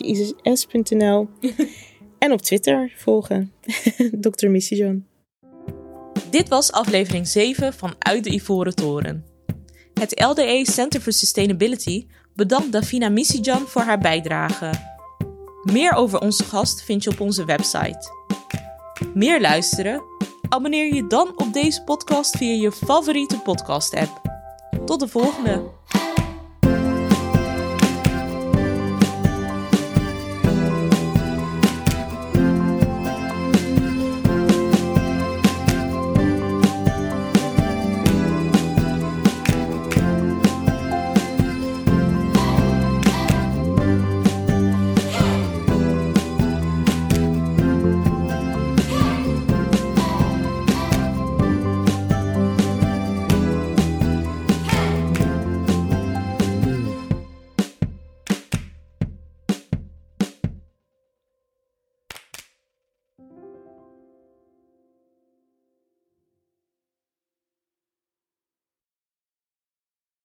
Isis.nl 0.03 1.29
en 2.19 2.33
op 2.33 2.41
Twitter 2.43 2.93
volgen. 2.97 3.53
Dr. 4.21 4.49
Missiejan. 4.49 5.05
Dit 6.31 6.49
was 6.49 6.73
aflevering 6.73 7.27
7 7.27 7.73
van 7.73 7.95
Uit 7.99 8.25
de 8.25 8.31
Ivoren 8.31 8.75
Toren. 8.75 9.28
Het 9.99 10.21
LDE 10.21 10.67
Center 10.71 11.01
for 11.01 11.13
Sustainability 11.13 12.07
bedankt 12.35 12.73
Davina 12.73 13.09
Misijan 13.09 13.67
voor 13.67 13.83
haar 13.83 13.99
bijdrage. 13.99 14.71
Meer 15.63 15.93
over 15.93 16.21
onze 16.21 16.45
gast 16.45 16.83
vind 16.83 17.05
je 17.05 17.11
op 17.11 17.21
onze 17.21 17.45
website. 17.45 18.11
Meer 19.15 19.41
luisteren? 19.41 20.03
Abonneer 20.49 20.95
je 20.95 21.07
dan 21.07 21.33
op 21.37 21.53
deze 21.53 21.83
podcast 21.83 22.37
via 22.37 22.55
je 22.63 22.73
favoriete 22.73 23.39
podcast-app. 23.39 24.21
Tot 24.85 25.01
de 25.01 25.09
volgende! 25.09 25.71